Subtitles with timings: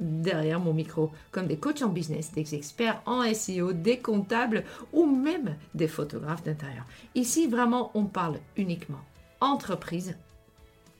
[0.00, 5.06] derrière mon micro, comme des coachs en business, des experts en SEO, des comptables ou
[5.06, 6.84] même des photographes d'intérieur.
[7.14, 9.00] Ici, vraiment, on parle uniquement
[9.40, 10.16] entreprise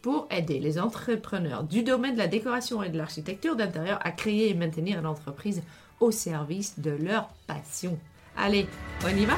[0.02, 4.50] pour aider les entrepreneurs du domaine de la décoration et de l'architecture d'intérieur à créer
[4.50, 5.62] et maintenir l'entreprise
[6.00, 7.98] au service de leur passion.
[8.36, 8.66] Allez,
[9.04, 9.36] on y va?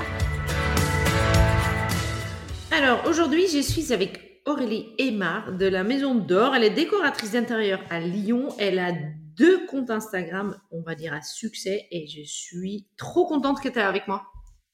[2.72, 6.55] Alors aujourd'hui, je suis avec Aurélie Aymar de la Maison d'Or.
[6.55, 8.48] Elle est décoratrice d'intérieur à Lyon.
[8.59, 8.92] Elle a
[9.37, 13.78] deux comptes Instagram, on va dire à succès, et je suis trop contente que tu
[13.78, 14.27] es avec moi.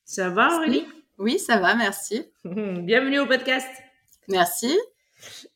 [0.05, 0.87] Ça va Aurélie?
[1.19, 2.25] Oui, ça va, merci.
[2.45, 3.69] Bienvenue au podcast.
[4.29, 4.79] Merci.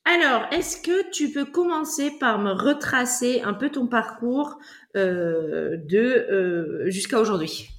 [0.04, 4.58] Alors, est-ce que tu peux commencer par me retracer un peu ton parcours
[4.96, 7.70] euh, de euh, jusqu'à aujourd'hui?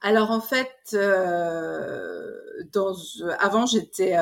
[0.00, 2.32] Alors en fait, euh,
[2.72, 2.94] dans,
[3.40, 4.16] avant j'étais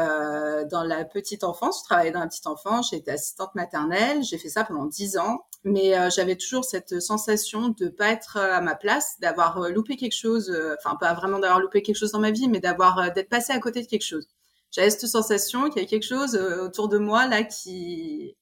[0.70, 4.48] dans la petite enfance, je travaillais dans la petite enfance, j'étais assistante maternelle, j'ai fait
[4.48, 9.16] ça pendant dix ans, mais j'avais toujours cette sensation de pas être à ma place,
[9.20, 12.60] d'avoir loupé quelque chose, enfin pas vraiment d'avoir loupé quelque chose dans ma vie, mais
[12.60, 14.26] d'avoir d'être passé à côté de quelque chose.
[14.76, 18.36] J'avais cette sensation qu'il y avait quelque chose euh, autour de moi là qui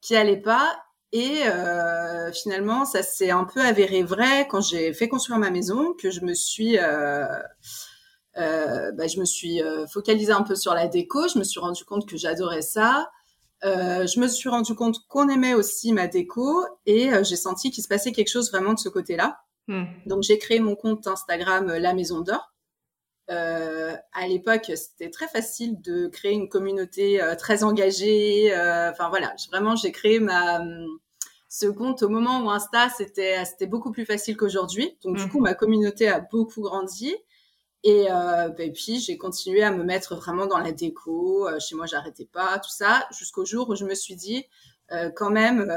[0.00, 5.08] qui allait pas et euh, finalement ça s'est un peu avéré vrai quand j'ai fait
[5.08, 7.26] construire ma maison que je me suis euh,
[8.38, 11.60] euh, bah, je me suis euh, focalisée un peu sur la déco je me suis
[11.60, 13.10] rendu compte que j'adorais ça
[13.64, 17.84] euh, je me suis rendu compte qu'on aimait aussi ma déco et j'ai senti qu'il
[17.84, 19.38] se passait quelque chose vraiment de ce côté-là.
[19.68, 19.84] Hmm.
[20.06, 22.52] Donc j'ai créé mon compte Instagram La Maison d'Or
[23.30, 28.54] euh, à l'époque, c'était très facile de créer une communauté très engagée.
[28.54, 30.60] Euh, enfin voilà, vraiment, j'ai créé ma
[31.54, 34.96] ce compte au moment où Insta c'était c'était beaucoup plus facile qu'aujourd'hui.
[35.02, 35.28] Donc du mmh.
[35.28, 37.14] coup, ma communauté a beaucoup grandi.
[37.84, 41.48] Et, euh, et puis j'ai continué à me mettre vraiment dans la déco.
[41.58, 44.46] chez moi, j'arrêtais pas tout ça jusqu'au jour où je me suis dit
[45.16, 45.72] quand même,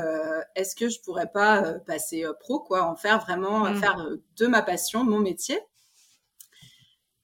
[0.55, 3.75] est-ce que je pourrais pas passer pro quoi, en faire vraiment, mmh.
[3.77, 5.59] faire de ma passion mon métier?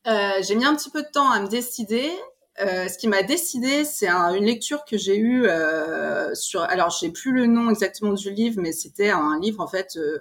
[0.07, 2.11] Euh, j'ai mis un petit peu de temps à me décider.
[2.59, 6.61] Euh, ce qui m'a décidé, c'est une lecture que j'ai eue euh, sur.
[6.61, 10.19] Alors, j'ai plus le nom exactement du livre, mais c'était un livre en fait euh,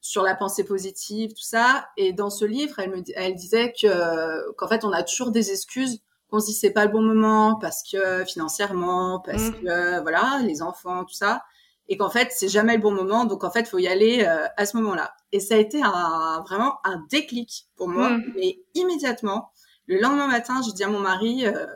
[0.00, 1.88] sur la pensée positive, tout ça.
[1.96, 5.50] Et dans ce livre, elle me, elle disait que qu'en fait, on a toujours des
[5.52, 6.00] excuses.
[6.28, 9.52] Qu'on se dit c'est pas le bon moment parce que financièrement, parce mmh.
[9.62, 11.42] que voilà, les enfants, tout ça
[11.88, 14.46] et qu'en fait c'est jamais le bon moment donc en fait faut y aller euh,
[14.56, 18.32] à ce moment-là et ça a été un, vraiment un déclic pour moi mm.
[18.34, 19.50] mais immédiatement
[19.86, 21.66] le lendemain matin j'ai dit à mon mari euh,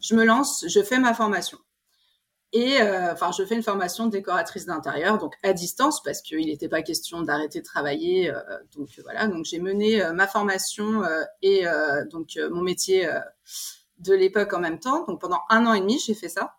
[0.00, 1.58] je me lance je fais ma formation.
[2.52, 6.68] Et euh, enfin je fais une formation décoratrice d'intérieur donc à distance parce qu'il n'était
[6.68, 8.32] pas question d'arrêter de travailler
[8.74, 9.28] donc voilà.
[9.28, 11.02] Donc j'ai mené ma formation
[11.42, 11.64] et
[12.10, 13.08] donc mon métier
[13.98, 15.04] de l'époque en même temps.
[15.06, 16.56] Donc pendant un an et demi j'ai fait ça.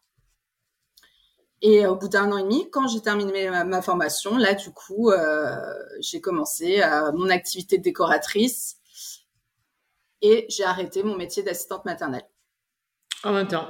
[1.62, 5.12] Et au bout d'un an et demi, quand j'ai terminé ma, formation, là, du coup,
[5.12, 5.56] euh,
[6.00, 8.78] j'ai commencé euh, mon activité de décoratrice
[10.22, 12.26] et j'ai arrêté mon métier d'assistante maternelle.
[13.24, 13.68] En même temps.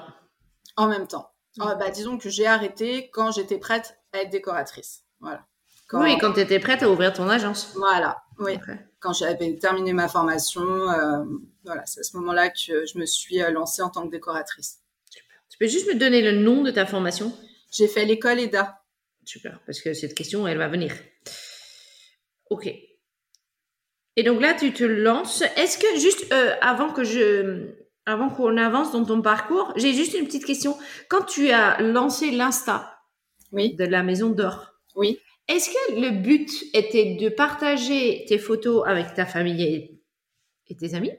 [0.76, 1.32] En même temps.
[1.60, 5.04] Ah, bah, disons que j'ai arrêté quand j'étais prête à être décoratrice.
[5.20, 5.46] Voilà.
[5.94, 7.74] Oui, quand tu étais prête à ouvrir ton agence.
[7.76, 8.58] Voilà, oui.
[9.00, 11.24] Quand j'avais terminé ma formation, euh,
[11.66, 14.80] voilà, c'est à ce moment-là que je me suis euh, lancée en tant que décoratrice.
[15.10, 15.36] Super.
[15.50, 17.34] Tu peux juste me donner le nom de ta formation?
[17.72, 18.82] J'ai fait l'école EDA.
[19.26, 20.94] Super, parce que cette question, elle va venir.
[22.50, 22.70] Ok.
[24.18, 25.44] Et donc là, tu te lances.
[25.56, 27.70] Est-ce que juste euh, avant que je,
[28.06, 30.78] avant qu'on avance dans ton parcours, j'ai juste une petite question.
[31.10, 33.00] Quand tu as lancé l'Insta
[33.52, 33.76] oui.
[33.76, 35.20] de la Maison d'Or, oui.
[35.48, 40.02] Est-ce que le but était de partager tes photos avec ta famille et,
[40.68, 41.12] et tes amis,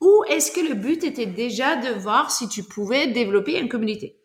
[0.00, 4.18] ou est-ce que le but était déjà de voir si tu pouvais développer une communauté?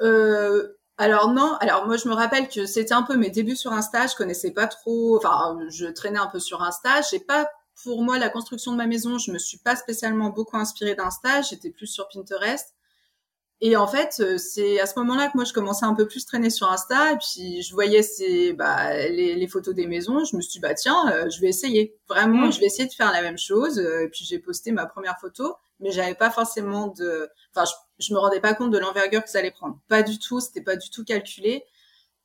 [0.00, 3.72] Euh, alors non, alors moi je me rappelle que c'était un peu mes débuts sur
[3.72, 7.48] Insta, je connaissais pas trop, enfin je traînais un peu sur Insta, j'ai pas
[7.82, 11.42] pour moi la construction de ma maison, je me suis pas spécialement beaucoup inspirée d'Insta,
[11.42, 12.74] j'étais plus sur Pinterest.
[13.60, 16.26] Et en fait, euh, c'est à ce moment-là que moi, je commençais un peu plus
[16.26, 17.12] traîner sur Insta.
[17.12, 20.24] Et puis, je voyais ces, bah, les, les, photos des maisons.
[20.24, 21.96] Je me suis dit, bah, tiens, euh, je vais essayer.
[22.08, 22.52] Vraiment, mm.
[22.52, 23.78] je vais essayer de faire la même chose.
[23.78, 25.54] Euh, et puis, j'ai posté ma première photo.
[25.80, 27.30] Mais j'avais pas forcément de...
[27.54, 29.78] Enfin, je, je me rendais pas compte de l'envergure que ça allait prendre.
[29.88, 30.40] Pas du tout.
[30.40, 31.64] C'était pas du tout calculé.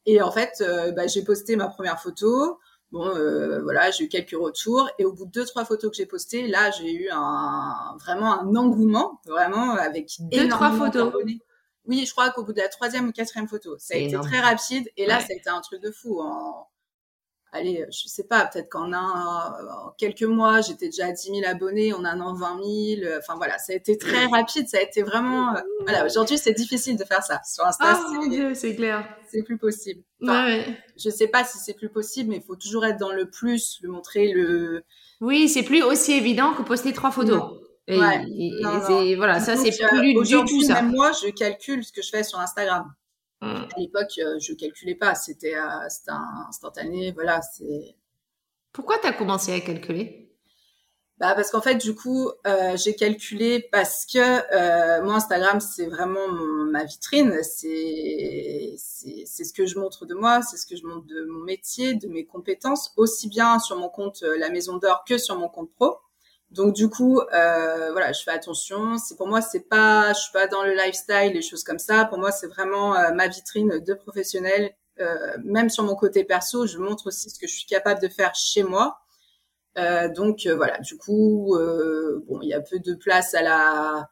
[0.06, 0.63] Et en fait,
[0.95, 2.60] bah, j'ai posté ma première photo.
[2.92, 5.98] Bon, euh, voilà, j'ai eu quelques retours et au bout de deux trois photos que
[5.98, 11.13] j'ai postées, là, j'ai eu un vraiment un engouement, vraiment avec deux trois photos.
[11.86, 14.39] Oui, je crois qu'au bout de la troisième ou quatrième photo, ça a été très
[14.39, 16.19] rapide et là, ça a été un truc de fou.
[16.19, 16.68] En...
[17.51, 19.54] Allez, je sais pas, peut-être qu'en un,
[19.86, 22.60] en quelques mois, j'étais déjà à 10 000 abonnés, en un an 20
[22.98, 23.12] 000.
[23.18, 25.56] Enfin voilà, ça a été très rapide, ça a été vraiment.
[25.56, 27.86] Euh, voilà, aujourd'hui, c'est difficile de faire ça sur Insta.
[27.88, 30.01] Ah mon dieu, c'est clair c'est plus possible.
[30.22, 30.66] Enfin, ouais.
[30.98, 33.80] Je sais pas si c'est plus possible, mais il faut toujours être dans le plus,
[33.81, 34.84] le montrer, le.
[35.22, 37.42] Oui, c'est plus aussi évident que poster trois photos.
[37.88, 37.96] Et,
[39.16, 40.81] voilà, ça c'est plus du tout ça.
[40.81, 42.86] Même moi, je calcule ce que je fais sur Instagram.
[43.41, 43.65] Hmm.
[43.75, 45.88] À l'époque, euh, je calculais pas, c'était euh,
[46.47, 47.41] instantané, voilà.
[47.41, 47.95] C'est.
[48.74, 50.30] Pourquoi tu as commencé à calculer?
[51.19, 55.88] Bah parce qu'en fait du coup euh, j'ai calculé parce que euh, moi Instagram c'est
[55.88, 56.30] vraiment
[56.71, 61.06] ma vitrine c'est c'est ce que je montre de moi c'est ce que je montre
[61.07, 65.03] de mon métier de mes compétences aussi bien sur mon compte euh, la Maison d'Or
[65.06, 65.97] que sur mon compte pro
[66.51, 70.31] donc du coup euh, voilà je fais attention c'est pour moi c'est pas je suis
[70.31, 73.80] pas dans le lifestyle les choses comme ça pour moi c'est vraiment euh, ma vitrine
[73.80, 74.74] de professionnel
[75.46, 78.36] même sur mon côté perso je montre aussi ce que je suis capable de faire
[78.36, 79.00] chez moi
[79.80, 83.42] euh, donc euh, voilà, du coup, euh, bon, il y a peu de place à
[83.42, 84.10] la.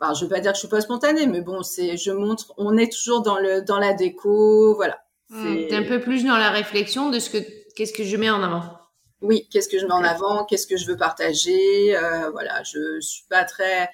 [0.00, 2.54] Enfin, je veux pas dire que je suis pas spontanée, mais bon, c'est, je montre,
[2.56, 4.98] on est toujours dans le, dans la déco, voilà.
[5.28, 7.38] Hmm, t'es un peu plus dans la réflexion de ce que,
[7.74, 8.79] qu'est-ce que je mets en avant.
[9.22, 13.00] Oui, qu'est-ce que je mets en avant, qu'est-ce que je veux partager, euh, voilà, je
[13.00, 13.90] suis pas très,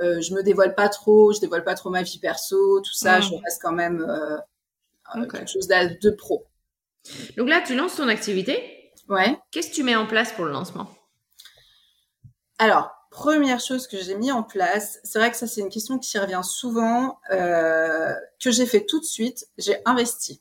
[0.00, 3.18] euh, je me dévoile pas trop, je dévoile pas trop ma vie perso, tout ça,
[3.18, 3.22] hmm.
[3.22, 6.46] je reste quand même euh, quelque chose de, de pro.
[7.36, 8.92] Donc là, tu lances ton activité.
[9.08, 9.38] Ouais.
[9.50, 10.88] Qu'est-ce que tu mets en place pour le lancement?
[12.58, 15.98] Alors, première chose que j'ai mis en place, c'est vrai que ça c'est une question
[15.98, 18.12] qui revient souvent, euh,
[18.42, 20.40] que j'ai fait tout de suite, j'ai investi.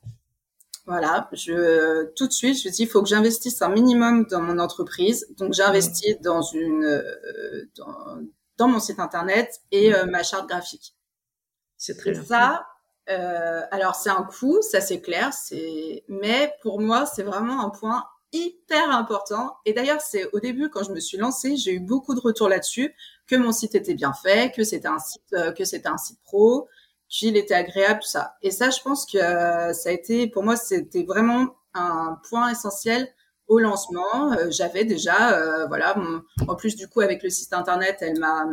[0.85, 4.41] Voilà, je tout de suite, je me dis il faut que j'investisse un minimum dans
[4.41, 5.27] mon entreprise.
[5.38, 7.69] Donc j'ai investi dans une euh,
[8.57, 10.95] dans, mon site internet et euh, ma charte graphique.
[11.77, 12.24] C'est très bien.
[12.24, 12.68] Ça,
[13.09, 17.69] euh, alors c'est un coût, ça c'est clair, c'est mais pour moi c'est vraiment un
[17.69, 18.03] point
[18.33, 19.56] hyper important.
[19.65, 22.50] Et d'ailleurs, c'est au début quand je me suis lancée, j'ai eu beaucoup de retours
[22.50, 22.94] là-dessus,
[23.27, 26.19] que mon site était bien fait, que c'était un site, euh, que c'était un site
[26.24, 26.68] pro,
[27.13, 28.36] qu'il était agréable, tout ça.
[28.42, 32.50] Et ça, je pense que euh, ça a été, pour moi, c'était vraiment un point
[32.50, 33.07] essentiel
[33.48, 34.33] au lancement.
[34.33, 35.95] Euh, j'avais déjà, voilà,
[36.48, 38.45] en plus du coup avec le site internet, elle m'a,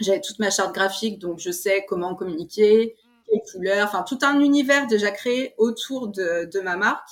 [0.00, 2.96] j'avais toute ma charte graphique, donc je sais comment communiquer,
[3.28, 7.08] quelles couleurs, enfin tout un univers déjà créé autour de, de ma marque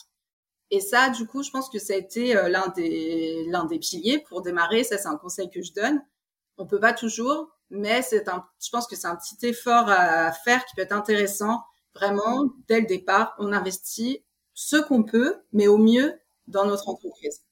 [0.71, 3.79] et ça, du coup, je pense que ça a été euh, l'un des l'un des
[3.79, 4.83] piliers pour démarrer.
[4.85, 6.03] Ça, c'est un conseil que je donne.
[6.59, 8.45] On peut pas toujours, mais c'est un.
[8.63, 11.63] Je pense que c'est un petit effort à faire qui peut être intéressant.
[11.95, 14.25] Vraiment, dès le départ, on investit
[14.55, 16.15] ce qu'on peut, mais au mieux
[16.47, 17.43] dans notre entreprise.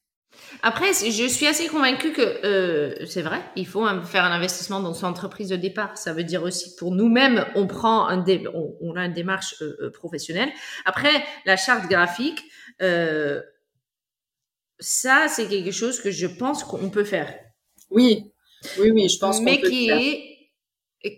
[0.63, 4.93] Après, je suis assez convaincue que euh, c'est vrai, il faut faire un investissement dans
[4.93, 5.97] son entreprise de départ.
[5.97, 9.55] Ça veut dire aussi pour nous-mêmes, on prend un dé, on, on, a une démarche
[9.63, 10.51] euh, euh professionnelle.
[10.85, 12.43] Après, la charte graphique,
[12.83, 13.41] euh,
[14.81, 17.33] ça, c'est quelque chose que je pense qu'on peut faire.
[17.91, 18.34] Oui,
[18.79, 19.41] oui, oui, je pense.
[19.41, 20.35] Mais qui est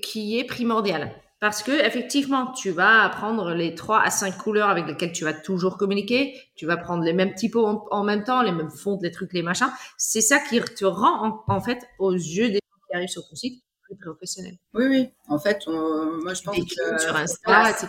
[0.03, 1.13] qui est primordial.
[1.39, 5.35] Parce que effectivement, tu vas apprendre les trois à cinq couleurs avec lesquelles tu vas
[5.35, 6.35] toujours communiquer.
[6.57, 9.43] Tu vas prendre les mêmes typos en, même temps, les mêmes fonds, les trucs, les
[9.43, 9.71] machins.
[9.99, 13.37] C'est ça qui te rend en, fait aux yeux des gens qui arrivent sur ton
[13.37, 14.57] site plus professionnel.
[14.75, 15.11] Oui, oui.
[15.29, 17.89] En fait, moi je pense que sur Insta, etc.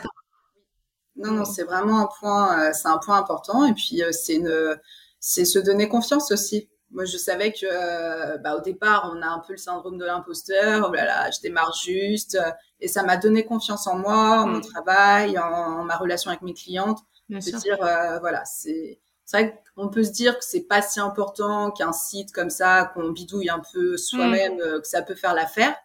[1.15, 3.65] Non, non, c'est vraiment un point, euh, c'est un point important.
[3.65, 4.77] Et puis euh, c'est une,
[5.19, 6.69] c'est se donner confiance aussi.
[6.91, 10.05] Moi, je savais que, euh, bah, au départ, on a un peu le syndrome de
[10.05, 10.87] l'imposteur.
[10.89, 12.37] Oh là là, je démarre juste.
[12.79, 14.61] Et ça m'a donné confiance en moi, en mon mm.
[14.61, 16.99] travail, en, ma relation avec mes clientes.
[17.29, 17.77] Bien de dire,
[18.21, 22.31] voilà, c'est, c'est vrai qu'on peut se dire que c'est pas si important qu'un site
[22.31, 24.81] comme ça, qu'on bidouille un peu soi-même, mm.
[24.81, 25.75] que ça peut faire l'affaire.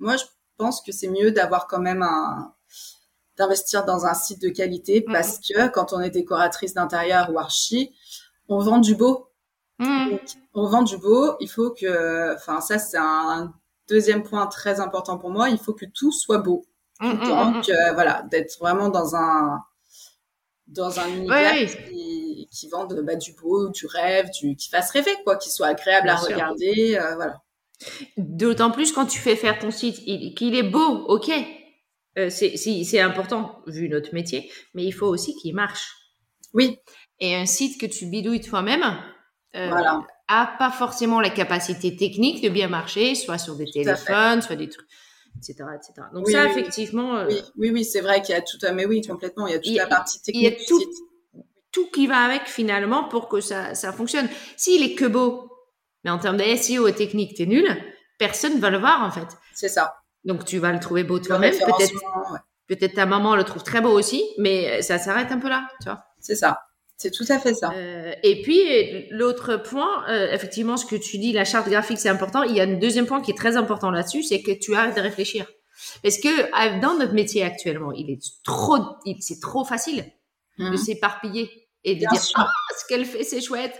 [0.00, 0.24] Moi, je
[0.56, 2.52] pense que c'est mieux d'avoir quand même un,
[3.36, 5.12] d'investir dans un site de qualité mm.
[5.12, 7.94] parce que quand on est décoratrice d'intérieur ou archi,
[8.48, 9.31] on vend du beau.
[9.82, 10.18] Mm.
[10.54, 13.52] on vend du beau, il faut que, enfin ça c'est un
[13.88, 16.64] deuxième point très important pour moi, il faut que tout soit beau.
[17.00, 19.60] Mm, Donc voilà, d'être vraiment dans un
[20.72, 21.54] dans un univers
[21.88, 25.68] qui, qui vende bah, du beau, du rêve, du qui fasse rêver quoi, qui soit
[25.68, 27.42] agréable à regarder, euh, voilà.
[28.16, 29.96] D'autant plus quand tu fais faire ton site,
[30.36, 31.30] qu'il est beau, ok,
[32.18, 35.90] euh, c'est important vu notre métier, mais il faut aussi qu'il marche.
[36.54, 36.78] Oui.
[37.18, 38.84] Et un site que tu bidouilles toi-même
[39.56, 40.02] euh, voilà.
[40.28, 44.68] a pas forcément la capacité technique de bien marcher, soit sur des téléphones, soit des
[44.68, 44.88] trucs,
[45.36, 46.06] etc., etc.
[46.14, 47.16] Donc ça, effectivement.
[47.16, 49.60] Euh, oui, oui, c'est vrai qu'il y a tout, mais oui, complètement, il y a
[49.60, 50.42] toute la partie technique.
[50.42, 50.82] Il y a tout,
[51.70, 54.28] tout qui va avec finalement pour que ça, ça fonctionne.
[54.56, 55.50] S'il est que beau,
[56.04, 57.68] mais en termes de SEO et technique, t'es nul,
[58.18, 59.28] personne va le voir en fait.
[59.54, 59.96] C'est ça.
[60.24, 61.52] Donc tu vas le trouver beau toi-même.
[61.52, 61.92] Peut-être
[62.68, 65.88] peut-être ta maman le trouve très beau aussi, mais ça s'arrête un peu là, tu
[65.88, 66.04] vois.
[66.20, 66.60] C'est ça.
[67.02, 67.72] C'est tout à fait ça.
[67.74, 72.08] Euh, et puis l'autre point, euh, effectivement, ce que tu dis, la charte graphique, c'est
[72.08, 72.44] important.
[72.44, 74.94] Il y a un deuxième point qui est très important là-dessus, c'est que tu arrêtes
[74.94, 75.46] de réfléchir.
[76.04, 78.76] Parce que dans notre métier actuellement, il est trop,
[79.18, 80.04] c'est trop facile
[80.58, 80.76] de mhm.
[80.76, 81.50] s'éparpiller
[81.82, 82.46] et de dire ah,
[82.78, 83.74] ce qu'elle fait, c'est chouette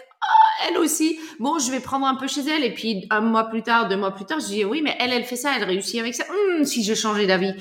[0.69, 1.19] elle aussi.
[1.41, 2.65] Bon, je vais prendre un peu chez elle.
[2.65, 5.13] Et puis, un mois plus tard, deux mois plus tard, je dis, oui, mais elle,
[5.13, 6.25] elle fait ça, elle réussit avec ça.
[6.31, 7.53] Hum, si je changeais d'avis.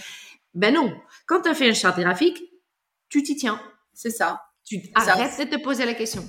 [0.53, 0.93] Ben non.
[1.25, 2.41] Quand tu as fait un charte graphique,
[3.09, 3.59] tu t'y tiens.
[3.93, 4.41] C'est ça.
[4.65, 6.23] Tu arrêtes de te poser la question.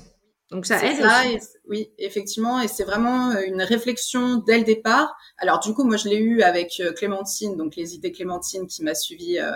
[0.51, 5.15] Donc ça aide oui, effectivement, et c'est vraiment euh, une réflexion dès le départ.
[5.39, 8.83] Alors du coup, moi je l'ai eu avec euh, Clémentine, donc les idées Clémentine qui
[8.83, 9.53] m'a suivi euh,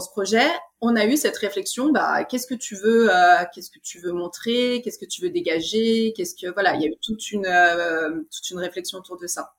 [0.00, 0.46] ce projet,
[0.80, 4.12] on a eu cette réflexion, bah, qu'est-ce que tu veux, euh, qu'est-ce que tu veux
[4.12, 7.46] montrer, qu'est-ce que tu veux dégager, qu'est-ce que, voilà, il y a eu toute une,
[7.46, 9.54] euh, toute une réflexion autour de ça.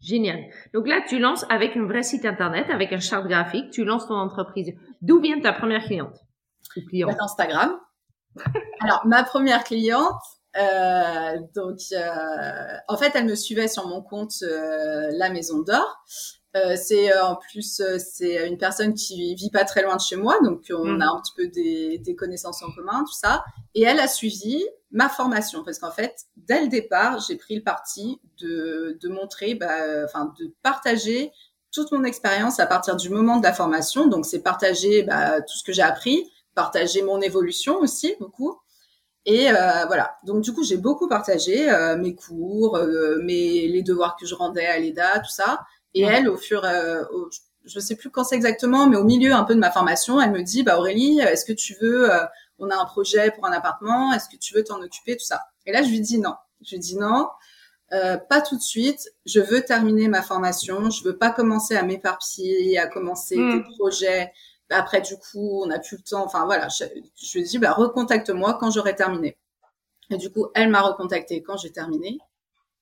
[0.00, 0.44] Génial.
[0.74, 4.06] Donc là, tu lances avec un vrai site internet, avec un charte graphique, tu lances
[4.06, 4.72] ton entreprise.
[5.02, 6.16] D'où vient ta première cliente?
[7.20, 7.78] Instagram.
[8.80, 10.20] Alors, ma première cliente,
[10.56, 11.78] euh, donc,
[12.88, 16.02] en fait, elle me suivait sur mon compte La Maison d'Or.
[16.56, 20.00] Euh, c'est euh, en plus euh, c'est une personne qui vit pas très loin de
[20.00, 21.02] chez moi, donc on mm.
[21.02, 23.44] a un petit peu des, des, connaissances en commun, tout ça.
[23.74, 27.62] Et elle a suivi ma formation parce qu'en fait, dès le départ, j'ai pris le
[27.62, 31.32] parti de, de montrer, bah, enfin de partager
[31.70, 34.06] toute mon expérience à partir du moment de la formation.
[34.06, 38.58] Donc c'est partager bah, tout ce que j'ai appris, partager mon évolution aussi beaucoup.
[39.24, 40.16] Et euh, voilà.
[40.24, 42.78] Donc du coup, j'ai beaucoup partagé euh, mes cours,
[43.22, 45.60] mes les devoirs que je rendais à l'EDA, tout ça.
[45.94, 47.28] Et elle, au fur, euh, au,
[47.64, 50.32] je sais plus quand c'est exactement, mais au milieu un peu de ma formation, elle
[50.32, 52.24] me dit, bah Aurélie, est-ce que tu veux, euh,
[52.58, 55.42] on a un projet pour un appartement, est-ce que tu veux t'en occuper, tout ça.
[55.66, 56.34] Et là, je lui dis non.
[56.62, 57.28] Je lui dis non,
[57.92, 59.12] euh, pas tout de suite.
[59.26, 60.90] Je veux terminer ma formation.
[60.90, 63.52] Je veux pas commencer à m'éparpiller, à commencer mm.
[63.52, 64.32] des projets.
[64.70, 66.24] Après, du coup, on n'a plus le temps.
[66.24, 66.84] Enfin voilà, je,
[67.16, 69.38] je lui dis, bah recontacte-moi quand j'aurai terminé.
[70.10, 72.18] Et du coup, elle m'a recontacté quand j'ai terminé.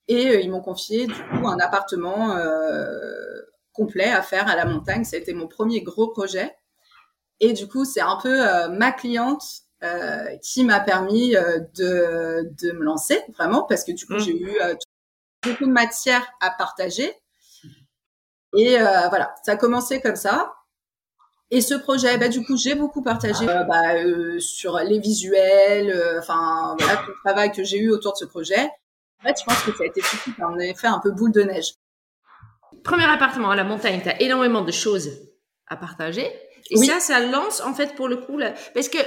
[0.08, 3.40] Et euh, ils m'ont confié du coup un appartement euh,
[3.72, 5.04] complet à faire à la montagne.
[5.04, 6.56] Ça a été mon premier gros projet.
[7.40, 9.42] Et du coup, c'est un peu euh, ma cliente
[9.82, 14.20] euh, qui m'a permis de, de me lancer vraiment parce que du coup, mmh.
[14.20, 14.58] j'ai eu
[15.42, 17.12] beaucoup de matière à partager.
[18.56, 20.54] Et voilà, ça a commencé comme ça.
[21.50, 23.94] Et ce projet, bah, du coup, j'ai beaucoup partagé bah,
[24.38, 28.68] sur les visuels, enfin voilà tout le travail que j'ai eu autour de ce projet.
[29.20, 31.42] En fait, je pense que ça a été surtout un effet un peu boule de
[31.42, 31.74] neige.
[32.82, 35.10] Premier appartement à la montagne, tu as énormément de choses
[35.68, 36.30] à partager.
[36.70, 38.98] Et ça, ça lance, en fait, pour le coup, là, parce que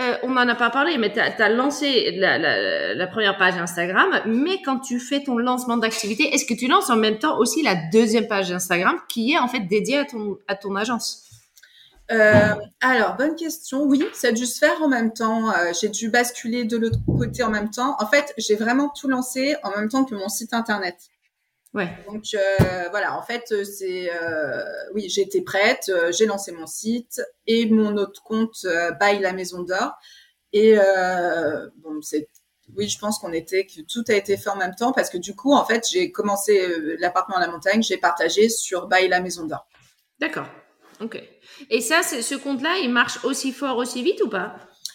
[0.00, 3.54] euh, on n'en a pas parlé, mais tu as, lancé la, la, la, première page
[3.54, 7.38] Instagram, mais quand tu fais ton lancement d'activité, est-ce que tu lances en même temps
[7.38, 11.29] aussi la deuxième page Instagram qui est en fait dédiée à ton, à ton agence?
[12.10, 13.84] Euh, alors, bonne question.
[13.84, 15.50] Oui, ça a dû se faire en même temps.
[15.52, 17.96] Euh, j'ai dû basculer de l'autre côté en même temps.
[18.00, 20.96] En fait, j'ai vraiment tout lancé en même temps que mon site internet.
[21.72, 21.88] Ouais.
[22.08, 24.10] Donc euh, voilà, en fait, c'est
[24.92, 28.66] oui, j'étais prête, j'ai lancé mon site et mon autre compte
[28.98, 29.92] Bail la Maison d'Or.
[30.52, 30.76] Et
[31.76, 32.28] bon, c'est
[32.76, 35.18] oui, je pense qu'on était que tout a été fait en même temps parce que
[35.18, 39.20] du coup, en fait, j'ai commencé l'appartement à la montagne, j'ai partagé sur Bail la
[39.20, 39.66] Maison d'Or.
[40.18, 40.46] D'accord.
[41.00, 41.22] Ok.
[41.70, 44.54] Et ça, ce compte-là, il marche aussi fort, aussi vite ou pas?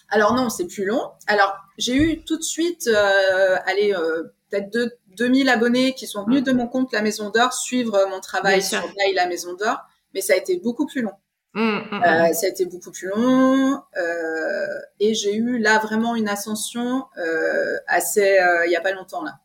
[0.10, 1.12] Alors non, c'est plus long.
[1.28, 6.42] Alors j'ai eu tout de suite, euh, allez, euh, peut-être 2000 abonnés qui sont venus
[6.42, 6.46] mm.
[6.46, 8.84] de mon compte La Maison d'Or suivre mon travail sur
[9.16, 9.78] La Maison d'Or,
[10.14, 11.14] mais ça a été beaucoup plus long.
[11.56, 16.14] Mm, mm, euh, ça a été beaucoup plus long euh, et j'ai eu là vraiment
[16.14, 19.40] une ascension euh, assez il y a pas longtemps là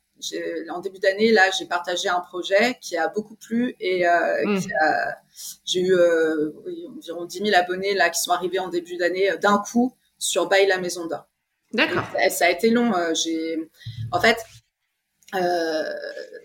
[0.70, 4.60] en début d'année, là, j'ai partagé un projet qui a beaucoup plu et euh, mmh.
[5.64, 6.52] j'ai eu euh,
[6.96, 10.48] environ 10 000 abonnés là qui sont arrivés en début d'année euh, d'un coup sur
[10.48, 11.26] Bail la Maison d'Or.
[11.72, 12.04] D'accord.
[12.30, 12.92] Ça, a été long.
[13.14, 13.70] j'ai,
[14.10, 14.38] en fait,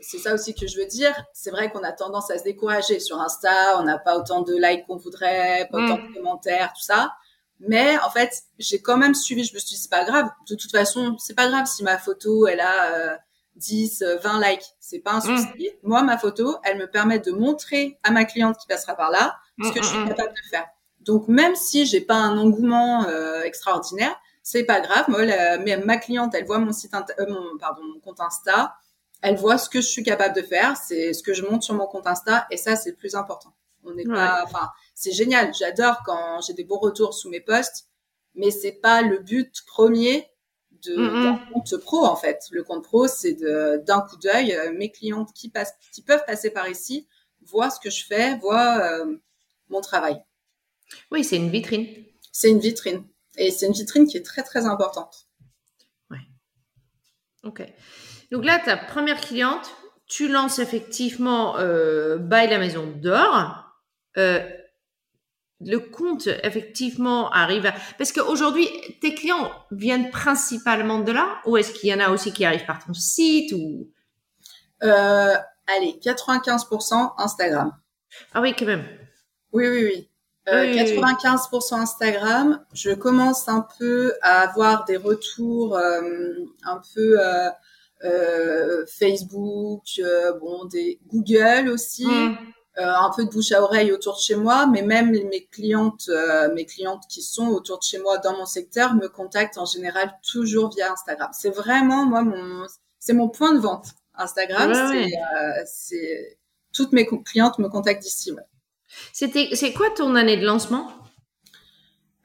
[0.01, 1.13] c'est ça aussi que je veux dire.
[1.33, 3.79] C'est vrai qu'on a tendance à se décourager sur Insta.
[3.79, 6.09] On n'a pas autant de likes qu'on voudrait, pas autant mmh.
[6.09, 7.15] de commentaires, tout ça.
[7.59, 9.43] Mais en fait, j'ai quand même suivi.
[9.43, 10.29] Je me suis dit c'est pas grave.
[10.47, 13.19] De toute façon, c'est pas grave si ma photo elle a
[13.55, 15.37] 10, 20 euh, likes, c'est pas un mm.
[15.37, 15.69] souci.
[15.83, 19.37] Moi, ma photo, elle me permet de montrer à ma cliente qui passera par là,
[19.61, 20.65] ce que je suis capable de faire.
[21.01, 25.05] Donc même si j'ai pas un engouement euh, extraordinaire, c'est pas grave.
[25.07, 25.25] Moi,
[25.85, 28.75] ma cliente, elle voit mon site, euh, mon, pardon, mon compte Insta,
[29.21, 31.73] elle voit ce que je suis capable de faire, c'est ce que je monte sur
[31.73, 33.53] mon compte Insta, et ça c'est le plus important.
[33.83, 35.53] On n'est pas, enfin, c'est génial.
[35.53, 37.87] J'adore quand j'ai des bons retours sous mes posts,
[38.33, 40.27] mais c'est pas le but premier
[40.85, 42.43] de d'un compte pro en fait.
[42.51, 46.49] Le compte pro, c'est d'un coup d'œil, euh, mes clientes qui passent, qui peuvent passer
[46.49, 47.07] par ici,
[47.45, 49.17] voient ce que je fais, voient euh,
[49.69, 50.21] mon travail.
[51.11, 51.87] Oui, c'est une vitrine.
[52.31, 53.03] C'est une vitrine.
[53.37, 55.27] Et c'est une vitrine qui est très, très importante.
[56.09, 56.19] Ouais.
[57.43, 57.63] OK.
[58.31, 59.71] Donc là, ta première cliente,
[60.07, 63.65] tu lances effectivement euh, Bail la maison d'or.
[64.17, 64.47] Euh,
[65.61, 67.73] le compte, effectivement, arrive à...
[67.97, 68.67] Parce qu'aujourd'hui,
[69.01, 72.65] tes clients viennent principalement de là ou est-ce qu'il y en a aussi qui arrivent
[72.65, 73.89] par ton site ou...
[74.83, 75.33] Euh,
[75.67, 77.71] allez, 95% Instagram.
[78.33, 78.85] Ah oui, quand même.
[79.53, 80.09] Oui, oui, oui.
[80.47, 82.65] 95% euh, Instagram.
[82.73, 86.01] Je commence un peu à avoir des retours euh,
[86.63, 87.17] un peu
[88.03, 89.83] euh, Facebook,
[90.39, 92.05] bon, des Google aussi.
[92.05, 92.37] Mm.
[92.77, 96.09] Un peu de bouche à oreille autour de chez moi, mais même mes clientes,
[96.53, 100.13] mes clientes qui sont autour de chez moi dans mon secteur me contactent en général
[100.29, 101.29] toujours via Instagram.
[101.31, 102.65] C'est vraiment moi mon,
[102.99, 103.87] c'est mon point de vente.
[104.15, 104.73] Instagram,
[105.65, 106.37] c'est,
[106.73, 108.31] toutes mes clientes me contactent d'ici.
[108.31, 108.43] Ouais.
[109.13, 110.89] C'était, c'est quoi ton année de lancement?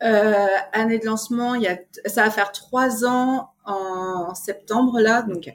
[0.02, 5.22] Euh, Année de lancement, il y a, ça va faire trois ans en, septembre là,
[5.22, 5.52] donc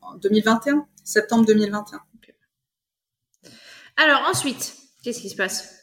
[0.00, 2.00] en, 2021, septembre 2021.
[3.96, 5.80] Alors ensuite, qu'est-ce qui se passe?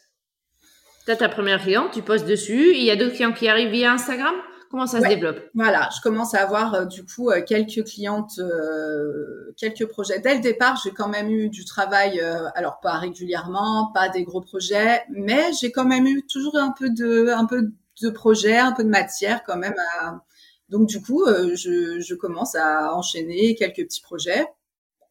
[1.04, 3.70] Tu as ta première cliente, tu postes dessus, il y a d'autres clients qui arrivent
[3.70, 4.34] via Instagram?
[4.70, 5.38] Comment ça se développe?
[5.54, 10.18] Voilà, je commence à avoir euh, du coup euh, quelques clientes, euh, quelques projets.
[10.20, 12.20] Dès le départ, j'ai quand même eu du travail,
[12.54, 16.88] alors pas régulièrement, pas des gros projets, mais j'ai quand même eu toujours un peu
[16.88, 19.74] de, un peu de projets, un peu de matière quand même.
[20.70, 24.46] Donc du coup, je, je commence à enchaîner quelques petits projets.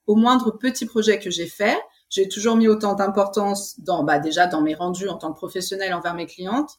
[0.08, 1.78] Au moindre petit projet que j'ai fait,
[2.12, 5.96] j'ai toujours mis autant d'importance dans, bah déjà dans mes rendus en tant que professionnel
[5.96, 6.78] envers mes clientes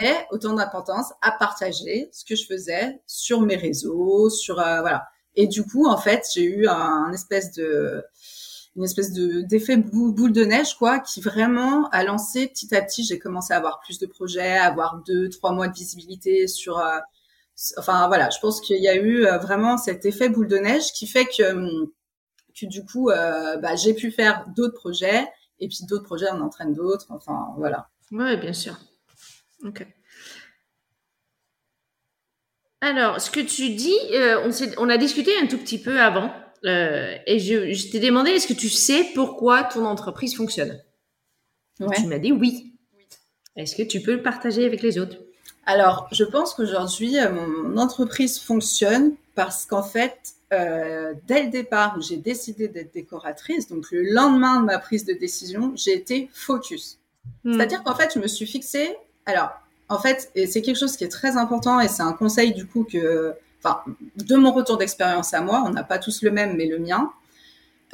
[0.00, 5.06] mais autant d'importance à partager ce que je faisais sur mes réseaux, sur euh, voilà.
[5.36, 8.04] Et du coup, en fait, j'ai eu un, espèce de
[8.76, 13.04] une espèce de d'effet boule de neige quoi, qui vraiment a lancé petit à petit.
[13.04, 16.78] J'ai commencé à avoir plus de projets, à avoir deux, trois mois de visibilité sur.
[16.78, 16.98] Euh,
[17.78, 20.92] enfin voilà, je pense qu'il y a eu euh, vraiment cet effet boule de neige
[20.92, 21.90] qui fait que hum,
[22.58, 25.26] que du coup, bah, j'ai pu faire d'autres projets
[25.58, 27.06] et puis d'autres projets en entraînent d'autres.
[27.10, 27.88] Enfin voilà.
[28.10, 28.76] Ouais, bien sûr.
[29.64, 29.86] Ok.
[32.80, 36.32] Alors, ce que tu dis, euh, on, on, a discuté un tout petit peu avant,
[36.64, 40.80] euh, et je, t'ai demandé, est-ce que tu sais pourquoi ton entreprise fonctionne?
[41.78, 42.74] Tu m'as dit oui.
[43.56, 45.16] Est-ce que tu peux le partager avec les autres?
[45.66, 52.02] Alors, je pense qu'aujourd'hui, euh, mon entreprise fonctionne parce qu'en fait, dès le départ où
[52.02, 56.98] j'ai décidé d'être décoratrice, donc le lendemain de ma prise de décision, j'ai été focus.
[57.44, 57.54] Hmm.
[57.54, 59.52] C'est-à-dire qu'en fait, je me suis fixée alors,
[59.88, 62.66] en fait, et c'est quelque chose qui est très important et c'est un conseil du
[62.66, 63.82] coup que, enfin,
[64.16, 67.12] de mon retour d'expérience à moi, on n'a pas tous le même, mais le mien,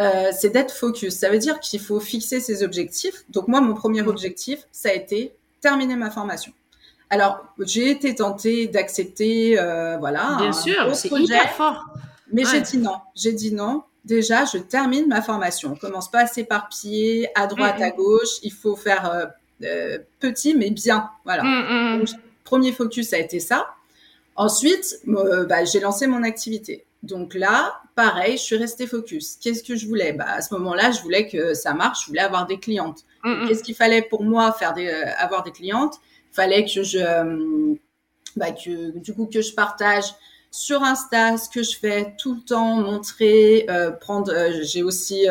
[0.01, 1.15] euh, c'est d'être focus.
[1.15, 3.25] Ça veut dire qu'il faut fixer ses objectifs.
[3.31, 4.09] Donc moi, mon premier mmh.
[4.09, 6.53] objectif, ça a été terminer ma formation.
[7.11, 10.37] Alors, j'ai été tentée d'accepter, euh, voilà.
[10.41, 11.85] Bien sûr, c'est hyper fort.
[12.33, 12.97] Mais j'ai dit non.
[13.15, 13.83] J'ai dit non.
[14.05, 15.73] Déjà, je termine ma formation.
[15.73, 18.39] On commence pas à s'éparpiller à droite, mmh, à gauche.
[18.43, 19.27] Il faut faire euh,
[19.65, 21.11] euh, petit mais bien.
[21.25, 21.43] Voilà.
[21.43, 22.05] Mm.
[22.45, 23.67] premier focus a été ça.
[24.37, 26.85] Ensuite, euh, bah, j'ai lancé mon activité.
[27.03, 29.39] Donc là, pareil, je suis restée focus.
[29.41, 30.13] Qu'est-ce que je voulais?
[30.13, 33.05] Bah, À ce moment-là, je voulais que ça marche, je voulais avoir des clientes.
[33.49, 35.95] Qu'est-ce qu'il fallait pour moi faire des, euh, avoir des clientes?
[36.37, 37.79] Fallait que je,
[38.37, 40.05] bah, que, du coup, que je partage
[40.51, 43.67] sur Insta ce que je fais tout le temps, montrer,
[44.01, 44.33] prendre.
[44.63, 45.27] j'ai aussi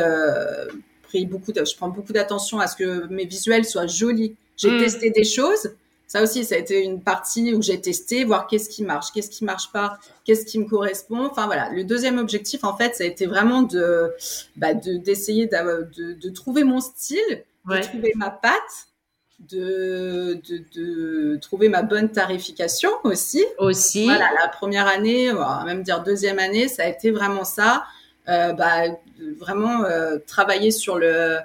[1.23, 4.35] beaucoup je prends beaucoup d'attention à ce que mes visuels soient jolis.
[4.57, 4.79] J'ai mm.
[4.79, 5.71] testé des choses.
[6.07, 9.29] Ça aussi, ça a été une partie où j'ai testé, voir qu'est-ce qui marche, qu'est-ce
[9.29, 11.25] qui marche pas, qu'est-ce qui me correspond.
[11.25, 11.71] Enfin voilà.
[11.71, 14.11] Le deuxième objectif, en fait, ça a été vraiment de,
[14.55, 18.87] bah, d'essayer de, de, trouver mon style, de trouver ma patte,
[19.39, 23.45] de, de, de, trouver ma bonne tarification aussi.
[23.57, 24.05] Aussi.
[24.05, 27.85] Voilà, la première année, on va même dire deuxième année, ça a été vraiment ça.
[28.27, 28.85] Euh, bah,
[29.39, 31.37] vraiment euh, travailler sur le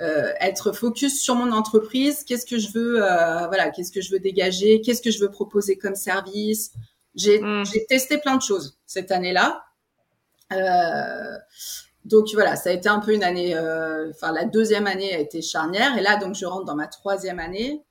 [0.00, 4.18] euh, être focus sur mon entreprise, qu'est-ce que je veux, voilà, qu'est-ce que je veux
[4.18, 6.72] dégager, qu'est-ce que je veux proposer comme service?
[7.14, 7.64] J'ai mm.
[7.88, 9.64] testé plein de choses cette année-là.
[12.06, 15.18] Donc voilà, ça a été un peu une année, euh, enfin la deuxième année a
[15.18, 15.98] été charnière.
[15.98, 17.82] Et là donc je rentre dans ma troisième année.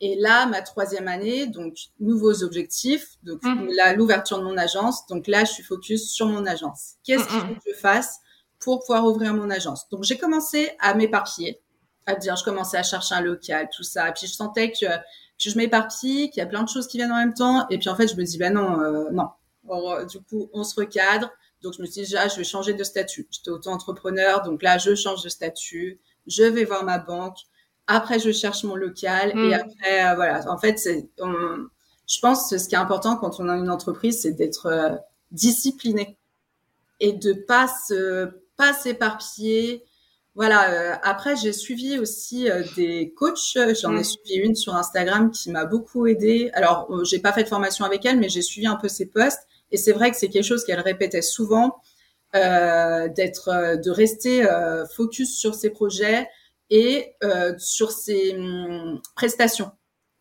[0.00, 3.16] Et là ma troisième année donc nouveaux objectifs.
[3.24, 3.68] Donc Mhm.
[3.76, 5.06] là l'ouverture de mon agence.
[5.08, 6.92] Donc là je suis focus sur mon agence.
[7.04, 7.48] Qu'est-ce qu'il Mhm.
[7.48, 8.18] faut que je fasse
[8.60, 9.88] pour pouvoir ouvrir mon agence?
[9.90, 11.60] Donc j'ai commencé à m'éparpiller,
[12.06, 14.12] à dire je commençais à chercher un local tout ça.
[14.12, 17.12] Puis je sentais que, que je m'éparpille, qu'il y a plein de choses qui viennent
[17.12, 17.66] en même temps.
[17.70, 19.26] Et puis en fait je me dis ben non euh, non.
[19.64, 21.28] Bon, du coup on se recadre
[21.64, 23.26] donc, je me suis dit, déjà, je vais changer de statut.
[23.32, 25.98] J'étais auto-entrepreneur, donc là, je change de statut.
[26.28, 27.38] Je vais voir ma banque.
[27.88, 29.32] Après, je cherche mon local.
[29.36, 30.48] Et après, euh, voilà.
[30.50, 34.20] En fait, c'est, je pense que ce qui est important quand on a une entreprise,
[34.22, 34.90] c'est d'être euh,
[35.32, 36.16] discipliné
[37.00, 39.84] et de pas se, pas s'éparpiller.
[40.34, 40.70] Voilà.
[40.70, 43.56] euh, après, j'ai suivi aussi euh, des coachs.
[43.80, 44.04] J'en ai Mm.
[44.04, 46.50] suivi une sur Instagram qui m'a beaucoup aidée.
[46.54, 49.46] Alors, j'ai pas fait de formation avec elle, mais j'ai suivi un peu ses posts.
[49.74, 51.82] Et c'est vrai que c'est quelque chose qu'elle répétait souvent,
[52.36, 56.28] euh, d'être, euh, de rester euh, focus sur ses projets
[56.70, 59.72] et euh, sur ses hum, prestations.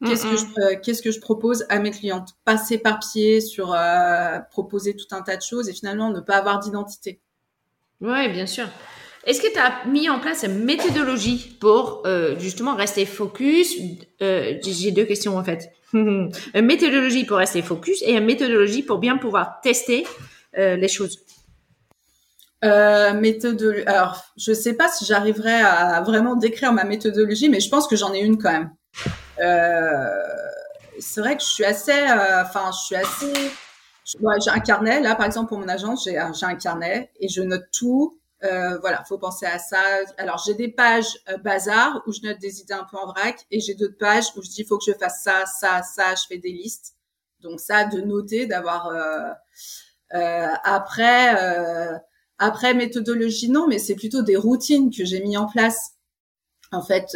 [0.03, 2.29] Qu'est-ce que je, qu'est-ce que je propose à mes clientes?
[2.45, 3.73] Pas s'éparpiller sur
[4.49, 7.21] proposer tout un tas de choses et finalement ne pas avoir d'identité.
[8.01, 8.67] Ouais, bien sûr.
[9.25, 13.75] Est-ce que tu as mis en place une méthodologie pour euh, justement rester focus
[14.21, 15.71] Euh, J'ai deux questions en fait.
[15.93, 20.05] une méthodologie pour rester focus et une méthodologie pour bien pouvoir tester
[20.57, 21.19] euh, les choses.
[22.65, 23.83] Euh, méthodologie.
[23.85, 27.95] Alors, je sais pas si j'arriverai à vraiment décrire ma méthodologie, mais je pense que
[27.95, 28.71] j'en ai une quand même.
[29.39, 30.05] Euh,
[30.99, 33.33] c'est vrai que je suis assez, euh, enfin, je suis assez.
[34.21, 37.11] ouais, j'ai un carnet là, par exemple pour mon agence, j'ai un, j'ai un carnet
[37.19, 38.19] et je note tout.
[38.43, 39.81] Euh, voilà, faut penser à ça.
[40.17, 43.45] Alors, j'ai des pages euh, bazar où je note des idées un peu en vrac
[43.51, 46.15] et j'ai d'autres pages où je dis faut que je fasse ça, ça, ça.
[46.15, 46.95] Je fais des listes.
[47.39, 48.87] Donc ça, de noter, d'avoir.
[48.87, 49.29] Euh,
[50.15, 51.99] euh, après.
[52.39, 55.91] Après, méthodologie, non, mais c'est plutôt des routines que j'ai mis en place.
[56.71, 57.15] En fait,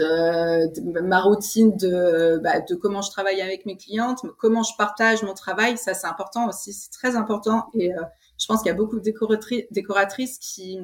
[1.03, 5.33] ma routine de, bah, de comment je travaille avec mes clientes, comment je partage mon
[5.33, 7.65] travail, ça c'est important aussi, c'est très important.
[7.73, 7.91] Et
[8.39, 10.79] je pense qu'il y a beaucoup de décoratri- décoratrices qui,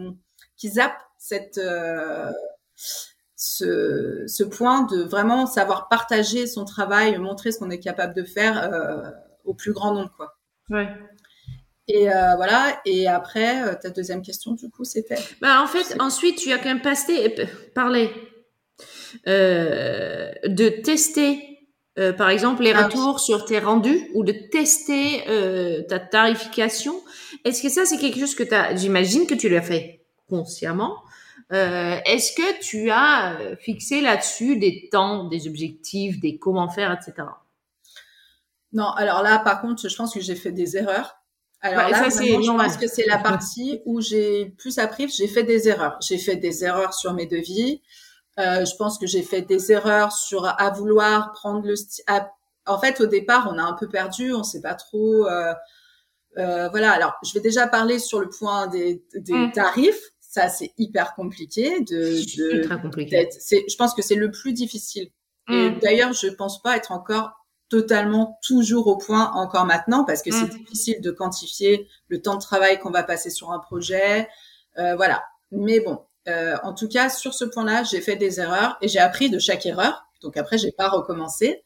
[0.57, 2.31] qui zappent cette, euh,
[3.35, 8.23] ce, ce point de vraiment savoir partager son travail, montrer ce qu'on est capable de
[8.23, 9.09] faire euh,
[9.45, 10.11] au plus grand nombre.
[10.15, 10.35] Quoi.
[10.69, 10.87] Ouais.
[11.87, 12.79] Et euh, voilà.
[12.85, 15.19] Et après, ta deuxième question, du coup, c'était?
[15.41, 17.35] Bah, en fait, ensuite, tu as quand même passé,
[17.75, 18.09] parlé
[19.25, 21.59] de tester,
[21.99, 22.83] euh, par exemple, les Ah oui.
[22.85, 26.99] retours sur tes rendus ou de tester euh, ta tarification.
[27.45, 30.02] Est-ce que ça, c'est quelque chose que tu as, j'imagine que tu l'as fait?
[30.29, 30.97] Consciemment.
[31.51, 36.91] Euh, Est-ce que tu as euh, fixé là-dessus des temps, des objectifs, des comment faire,
[36.91, 37.27] etc.
[38.71, 41.15] Non, alors là, par contre, je pense que j'ai fait des erreurs.
[41.62, 42.67] Alors Ouais, là, ça, c'est vraiment, je normal.
[42.67, 45.07] pense que c'est la partie où j'ai plus appris.
[45.09, 45.97] J'ai fait des erreurs.
[46.01, 47.81] J'ai fait des erreurs sur mes devis.
[48.39, 52.03] Euh, je pense que j'ai fait des erreurs sur à vouloir prendre le style.
[52.65, 54.33] En fait, au départ, on a un peu perdu.
[54.33, 55.27] On sait pas trop.
[55.27, 55.53] euh,
[56.38, 56.91] euh, voilà.
[56.91, 59.51] Alors, je vais déjà parler sur le point des, des Mm.
[59.51, 60.12] tarifs.
[60.33, 63.29] Ça, c'est hyper compliqué de, de ultra compliqué.
[63.51, 65.09] Je pense que c'est le plus difficile.
[65.51, 65.79] Et Mm.
[65.79, 67.33] d'ailleurs, je pense pas être encore
[67.69, 70.57] totalement toujours au point encore maintenant parce que c'est Mm.
[70.63, 74.27] difficile de quantifier le temps de travail qu'on va passer sur un projet.
[74.79, 75.23] Euh, voilà.
[75.51, 78.99] Mais bon, euh, en tout cas, sur ce point-là, j'ai fait des erreurs et j'ai
[78.99, 80.03] appris de chaque erreur.
[80.21, 81.63] Donc après, j'ai pas recommencé.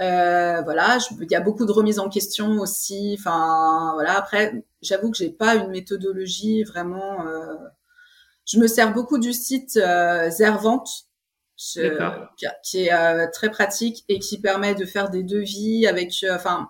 [0.00, 3.16] Euh, voilà, il y a beaucoup de remises en question aussi.
[3.18, 4.12] Enfin, voilà.
[4.16, 7.26] Après, j'avoue que j'ai pas une méthodologie vraiment.
[7.26, 7.54] euh,
[8.46, 10.30] Je me sers beaucoup du site euh,
[11.82, 12.28] D'accord.
[12.62, 16.68] qui, est euh, très pratique et qui permet de faire des devis avec, euh, enfin,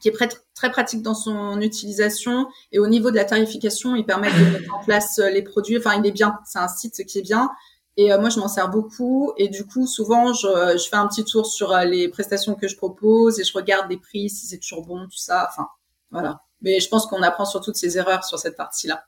[0.00, 4.06] qui est prêt- très pratique dans son utilisation et au niveau de la tarification, il
[4.06, 5.78] permet de mettre en place euh, les produits.
[5.78, 6.38] Enfin, il est bien.
[6.46, 7.50] C'est un site qui est bien.
[7.96, 9.32] Et euh, moi, je m'en sers beaucoup.
[9.36, 12.76] Et du coup, souvent, je, je fais un petit tour sur les prestations que je
[12.76, 15.48] propose et je regarde les prix, si c'est toujours bon, tout ça.
[15.50, 15.68] Enfin,
[16.10, 16.40] voilà.
[16.62, 19.04] Mais je pense qu'on apprend sur toutes ces erreurs sur cette partie-là.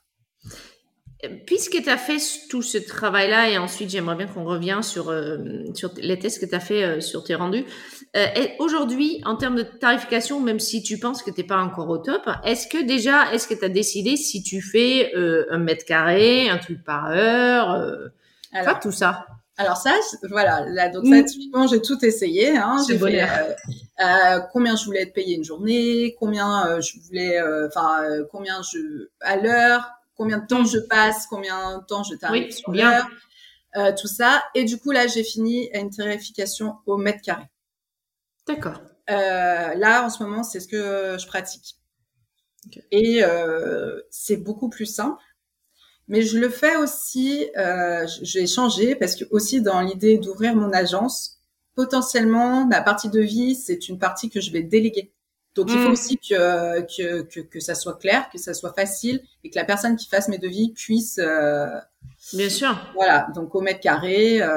[1.47, 2.17] Puisque tu as fait
[2.49, 5.37] tout ce travail-là, et ensuite j'aimerais bien qu'on revienne sur, euh,
[5.73, 7.65] sur les tests que tu as fait euh, sur tes rendus.
[8.15, 8.25] Euh,
[8.59, 11.97] Aujourd'hui, en termes de tarification, même si tu penses que tu n'es pas encore au
[11.97, 15.85] top, est-ce que déjà, est-ce que tu as décidé si tu fais euh, un mètre
[15.85, 18.09] carré, un truc par heure, euh,
[18.53, 19.25] Alors, pas tout ça?
[19.59, 19.95] Alors ça,
[20.29, 21.17] voilà, là, donc Mm.
[21.17, 22.55] ça, typiquement, j'ai tout essayé.
[22.55, 22.77] Hein.
[22.85, 23.25] C'est J'ai fait euh,
[24.05, 28.61] euh, combien je voulais être payé une journée, combien je voulais, euh, enfin, euh, combien
[28.61, 32.71] je à l'heure, combien de temps je passe, combien de temps je t'arrive Oui, sur
[32.71, 33.07] l'heure,
[33.75, 34.43] euh, tout ça.
[34.55, 37.45] Et du coup, là, j'ai fini à une tarification au mètre carré.
[38.47, 38.81] D'accord.
[39.09, 41.77] Euh, là, en ce moment, c'est ce que je pratique.
[42.91, 45.21] Et euh, c'est beaucoup plus simple.
[46.07, 50.55] Mais je le fais aussi, euh, je vais changer parce que aussi dans l'idée d'ouvrir
[50.55, 51.41] mon agence,
[51.75, 55.13] potentiellement ma partie de vie, c'est une partie que je vais déléguer.
[55.57, 55.91] Donc il faut mm.
[55.91, 59.65] aussi que, que, que, que, ça soit clair, que ça soit facile et que la
[59.65, 61.17] personne qui fasse mes devis puisse...
[61.17, 61.67] Euh,
[62.33, 62.77] Bien sûr.
[62.93, 64.41] Voilà, donc au mètre carré.
[64.41, 64.49] Euh,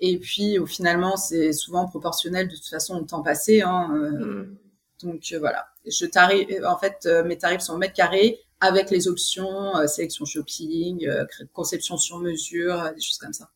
[0.00, 3.62] et puis au finalement, c'est souvent proportionnel de toute façon au temps passé.
[3.62, 4.56] Hein, euh, mm.
[5.04, 9.86] Donc voilà, je tarif, en fait, mes tarifs sont au mètre carré avec les options
[9.86, 11.06] sélection shopping,
[11.52, 13.50] conception sur mesure, des choses comme ça.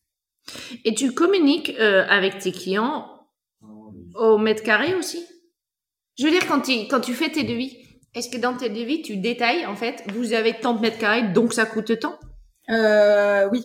[0.84, 3.08] Et tu communiques avec tes clients
[4.14, 5.24] au mètre carré aussi?
[6.20, 7.78] Je veux dire, quand tu, quand tu fais tes devis,
[8.14, 11.28] est-ce que dans tes devis, tu détailles, en fait, vous avez tant de mètres carrés,
[11.32, 12.18] donc ça coûte tant?
[12.68, 13.64] Euh, Oui.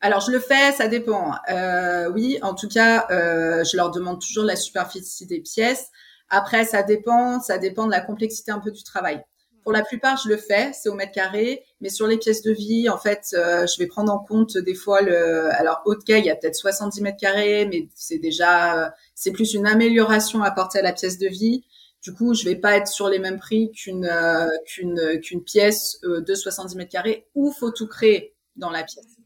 [0.00, 1.32] Alors, je le fais, ça dépend.
[1.50, 5.88] Euh, oui, en tout cas, euh, je leur demande toujours la superficie des pièces.
[6.28, 9.20] Après, ça dépend, ça dépend de la complexité un peu du travail.
[9.64, 12.52] Pour la plupart, je le fais, c'est au mètre carré, mais sur les pièces de
[12.52, 15.52] vie, en fait, euh, je vais prendre en compte des fois le.
[15.54, 19.52] Alors, haut de il y a peut-être 70 mètres carrés, mais c'est déjà, c'est plus
[19.54, 21.64] une amélioration apportée à la pièce de vie.
[22.08, 25.98] Du coup, je vais pas être sur les mêmes prix qu'une euh, qu'une qu'une pièce
[26.04, 29.18] euh, de 70 mètres carrés où faut tout créer dans la pièce.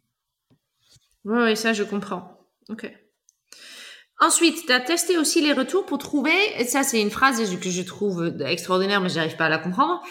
[1.25, 2.45] Oui, oui, ça je comprends.
[2.69, 2.93] Ok.
[4.19, 7.71] Ensuite, tu as testé aussi les retours pour trouver, et ça c'est une phrase que
[7.71, 10.03] je trouve extraordinaire, mais j'arrive pas à la comprendre.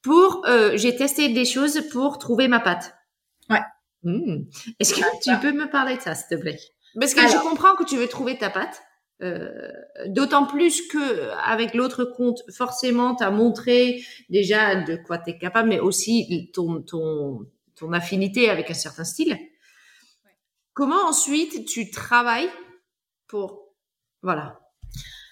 [0.00, 2.94] Pour, euh, j'ai testé des choses pour trouver ma pâte.
[3.50, 3.60] Ouais.
[4.02, 4.44] Hmm.
[4.80, 6.58] Est-ce que tu peux me parler de ça, s'il te plaît?
[6.98, 8.82] Parce que je comprends que tu veux trouver ta pâte.
[9.22, 9.70] Euh,
[10.06, 15.38] d'autant plus que avec l'autre compte, forcément, tu as montré déjà de quoi tu es
[15.38, 17.46] capable, mais aussi ton, ton,
[17.76, 19.38] ton affinité avec un certain style.
[20.72, 22.50] Comment ensuite tu travailles
[23.28, 23.72] pour...
[24.22, 24.60] Voilà.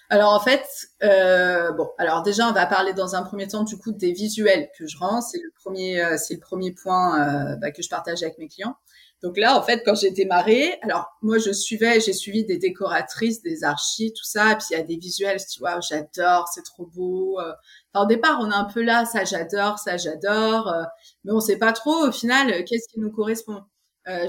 [0.09, 0.65] Alors en fait,
[1.03, 4.69] euh, bon, alors déjà on va parler dans un premier temps du coup des visuels
[4.77, 5.21] que je rends.
[5.21, 8.75] C'est le premier, euh, c'est le premier point bah, que je partage avec mes clients.
[9.23, 13.41] Donc là, en fait, quand j'ai démarré, alors moi, je suivais, j'ai suivi des décoratrices,
[13.41, 16.63] des archis, tout ça, et puis il y a des visuels, tu vois, j'adore, c'est
[16.63, 17.39] trop beau.
[17.39, 17.53] Euh.
[17.93, 20.83] Enfin, au départ, on est un peu là, ça j'adore, ça j'adore, euh,
[21.23, 23.61] mais on sait pas trop au final euh, qu'est-ce qui nous correspond.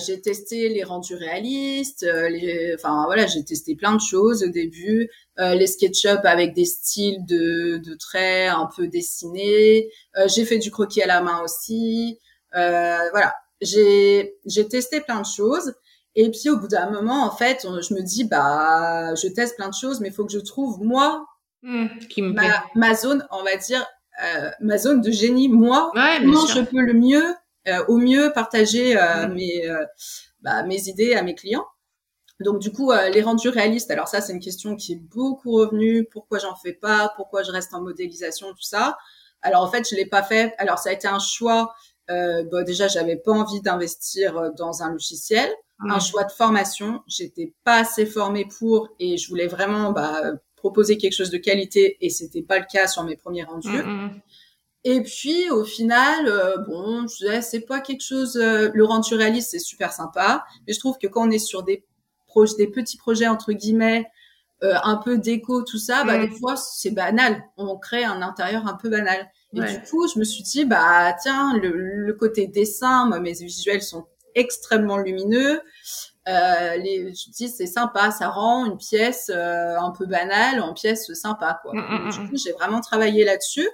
[0.07, 5.11] j'ai testé les rendus réalistes, les, enfin voilà, j'ai testé plein de choses au début,
[5.39, 9.91] les SketchUp avec des styles de, de traits un peu dessinés.
[10.27, 12.21] j'ai fait du croquis à la main aussi.
[12.53, 15.75] voilà, j'ai j'ai testé plein de choses.
[16.17, 19.69] Et puis au bout d'un moment en fait je me dis bah je teste plein
[19.69, 21.27] de choses mais il faut que je trouve moi
[21.63, 23.85] mmh, qui me ma, ma, zone on va dire
[24.25, 25.91] euh, ma zone de génie moi.
[25.93, 27.35] Comment je peux le mieux
[27.67, 29.35] euh, au mieux partager euh, mmh.
[29.35, 29.69] mes
[30.41, 31.67] bah, mes idées à mes clients.
[32.39, 36.07] Donc du coup les rendus réalistes alors ça c'est une question qui est beaucoup revenue.
[36.13, 37.13] Pourquoi j'en fais pas?
[37.17, 38.53] Pourquoi je reste en modélisation?
[38.53, 38.97] Tout ça.
[39.43, 40.55] Alors en fait je l'ai pas fait.
[40.59, 41.75] Alors ça a été un choix
[42.11, 45.51] euh, bah, déjà j'avais pas envie d'investir euh, dans un logiciel.
[45.81, 50.23] Un choix de formation j'étais pas assez formée pour et je voulais vraiment bah,
[50.57, 53.69] proposer quelque chose de qualité et c'était pas le cas sur mes premiers rendus.
[53.69, 54.21] Mm, mm.
[54.85, 59.15] et puis au final euh, bon je disais c'est pas quelque chose euh, le rendu
[59.15, 60.45] réaliste c'est super sympa.
[60.67, 61.85] Mais je trouve que quand on est sur des
[62.27, 64.07] projets des petits projets entre guillemets
[64.63, 67.45] un peu déco tout ça bah des fois c'est banal.
[67.59, 71.15] On crée un intérieur un peu banal et du coup, je me suis dit, bah
[71.21, 75.61] tiens, le, côté dessin, moi, mes visuels sont extrêmement lumineux.
[76.27, 80.61] Euh, les, je me dis, c'est sympa, ça rend une pièce euh, un peu banale
[80.61, 81.61] en pièce sympa.
[81.63, 81.75] Quoi.
[81.75, 83.69] Mm, mm, du mm, coup, j'ai vraiment travaillé là-dessus.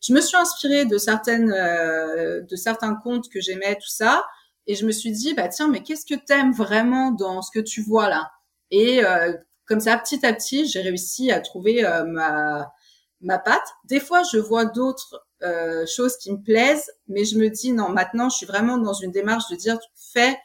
[0.00, 4.24] Je me suis inspirée de certaines, euh, de certains contes que j'aimais, tout ça,
[4.66, 7.60] et je me suis dit, bah tiens, mais qu'est-ce que t'aimes vraiment dans ce que
[7.60, 8.30] tu vois là?
[8.70, 9.32] Et euh,
[9.66, 12.72] comme ça, petit à petit, j'ai réussi à trouver euh, ma
[13.20, 13.66] ma patte.
[13.84, 17.88] Des fois, je vois d'autres euh, choses qui me plaisent, mais je me dis non,
[17.88, 19.78] maintenant, je suis vraiment dans une démarche de dire
[20.12, 20.36] fais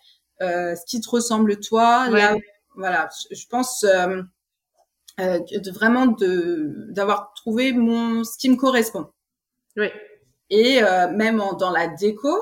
[0.42, 2.10] euh, ce qui te ressemble toi.
[2.10, 2.36] Là,
[2.76, 4.22] voilà, je, pense euh,
[5.20, 9.08] euh, de vraiment de d'avoir trouvé mon ce qui me correspond.
[9.78, 9.88] Oui.
[10.50, 12.36] Et euh, même en, dans la déco,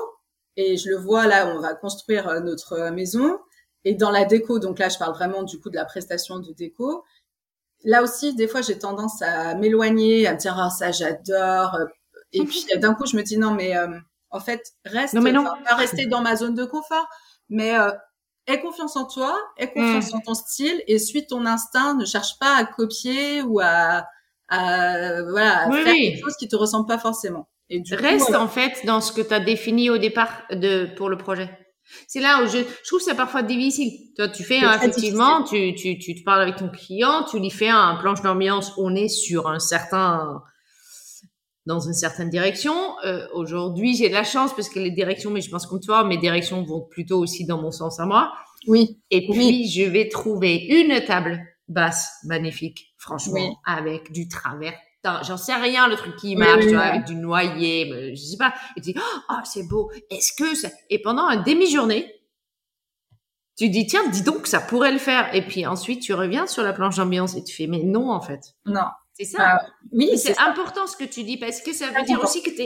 [0.56, 3.38] et je le vois là, on va construire euh, notre maison.
[3.84, 6.52] Et dans la déco, donc là, je parle vraiment du coup de la prestation de
[6.52, 7.04] déco
[7.84, 11.78] là aussi, des fois, j'ai tendance à m'éloigner, à me dire, ah, ça, j'adore.
[12.32, 12.46] Et mhm.
[12.46, 13.88] puis, d'un coup, je me dis, non, mais euh,
[14.30, 15.44] en fait, reste, non, mais non.
[15.44, 17.06] pas rester dans ma zone de confort,
[17.48, 17.90] mais euh,
[18.46, 20.16] aie confiance en toi, aie confiance mm.
[20.16, 21.94] en ton style et suis ton instinct.
[21.94, 24.06] Ne cherche pas à copier ou à,
[24.48, 27.48] à voilà, faire quelque chose qui te ressemble pas forcément.
[27.70, 30.88] Et du Reste euh, en fait dans ce que tu as défini au départ de
[30.96, 31.63] pour le projet.
[32.06, 33.92] C'est là où je, je trouve que c'est parfois difficile.
[34.16, 37.68] Toi, tu fais effectivement, tu, tu, tu te parles avec ton client, tu lui fais
[37.68, 40.42] un planche d'ambiance, on est sur un certain
[41.66, 42.74] dans une certaine direction.
[43.04, 46.04] Euh, Aujourd'hui, j'ai de la chance parce que les directions, mais je pense comme toi,
[46.04, 48.32] mes directions vont plutôt aussi dans mon sens à moi.
[48.66, 49.00] Oui.
[49.10, 54.74] Et puis, je vais trouver une table basse magnifique, franchement, avec du travers.
[55.22, 58.54] J'en sais rien, le truc qui marche, tu vois, avec du noyer, je sais pas.
[58.76, 58.98] Et tu dis,
[59.30, 59.90] oh, c'est beau.
[60.10, 60.68] Est-ce que ça...
[60.90, 62.10] Et pendant un demi-journée,
[63.56, 65.34] tu dis, tiens, dis donc, ça pourrait le faire.
[65.34, 68.20] Et puis ensuite, tu reviens sur la planche d'ambiance et tu fais, mais non, en
[68.20, 68.54] fait.
[68.66, 68.86] Non.
[69.16, 69.38] C'est ça.
[69.60, 72.50] Ah, oui, c'est important ce que tu dis parce que ça veut dire aussi que
[72.50, 72.62] tu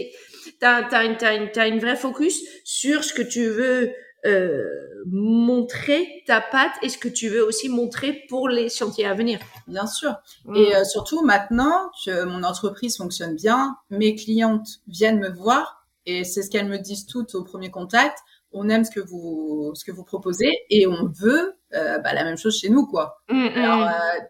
[0.62, 3.92] as, as, une, as une vraie focus sur ce que tu veux
[4.26, 9.14] euh, montrer ta patte et ce que tu veux aussi montrer pour les chantiers à
[9.14, 9.38] venir.
[9.66, 10.14] Bien sûr.
[10.44, 10.56] Mm.
[10.56, 16.24] Et euh, surtout maintenant que mon entreprise fonctionne bien, mes clientes viennent me voir et
[16.24, 18.18] c'est ce qu'elles me disent toutes au premier contact.
[18.50, 22.24] On aime ce que vous ce que vous proposez et on veut euh, bah, la
[22.24, 23.22] même chose chez nous quoi.
[23.28, 23.58] Mm, mm.
[23.58, 24.20] Alors euh,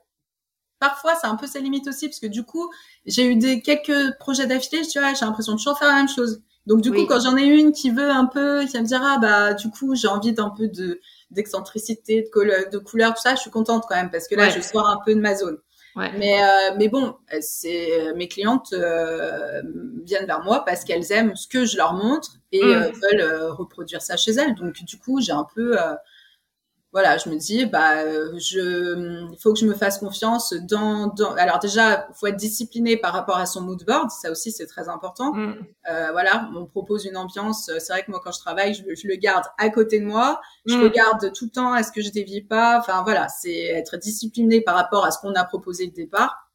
[0.80, 2.68] parfois c'est un peu sa limite aussi parce que du coup
[3.06, 6.08] j'ai eu des quelques projets d'affilée tu vois j'ai l'impression de toujours faire la même
[6.08, 8.86] chose donc du coup quand j'en ai une qui veut un peu qui va me
[8.86, 11.00] dire ah bah du coup j'ai envie d'un peu de
[11.30, 14.50] d'excentricité de couleur de couleur tout ça je suis contente quand même parce que là
[14.50, 15.56] je sors un peu de ma zone
[15.96, 16.12] ouais.
[16.18, 19.62] mais euh, mais bon c'est mes clientes euh,
[20.04, 22.68] viennent vers moi parce qu'elles aiment ce que je leur montre et mm.
[22.68, 25.74] euh, veulent reproduire ça chez elles donc du coup j'ai un peu
[26.92, 28.02] voilà, je me dis, bah,
[28.38, 32.96] je, il faut que je me fasse confiance dans, dans alors déjà, faut être discipliné
[32.96, 35.34] par rapport à son mood board, ça aussi c'est très important.
[35.34, 35.54] Mm.
[35.90, 37.70] Euh, voilà, on propose une ambiance.
[37.78, 40.40] C'est vrai que moi quand je travaille, je, je le garde à côté de moi,
[40.64, 40.82] je mm.
[40.82, 42.78] regarde tout le temps, est-ce que je dévie pas.
[42.78, 46.48] Enfin voilà, c'est être discipliné par rapport à ce qu'on a proposé au départ.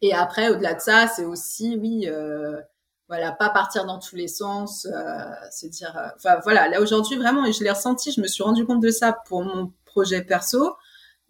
[0.00, 2.06] Et après, au-delà de ça, c'est aussi, oui.
[2.08, 2.60] Euh,
[3.08, 7.16] voilà, pas partir dans tous les sens, euh, se dire, euh, enfin voilà, là aujourd'hui
[7.16, 10.22] vraiment, et je l'ai ressenti, je me suis rendu compte de ça pour mon projet
[10.22, 10.74] perso,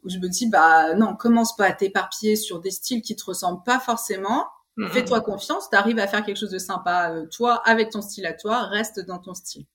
[0.05, 3.25] où je me dis bah non, commence pas à t'éparpiller sur des styles qui te
[3.25, 4.47] ressemblent pas forcément,
[4.79, 4.91] mm-hmm.
[4.91, 8.35] fais-toi confiance, t'arrives à faire quelque chose de sympa, euh, toi avec ton style à
[8.35, 9.67] toi, reste dans ton style.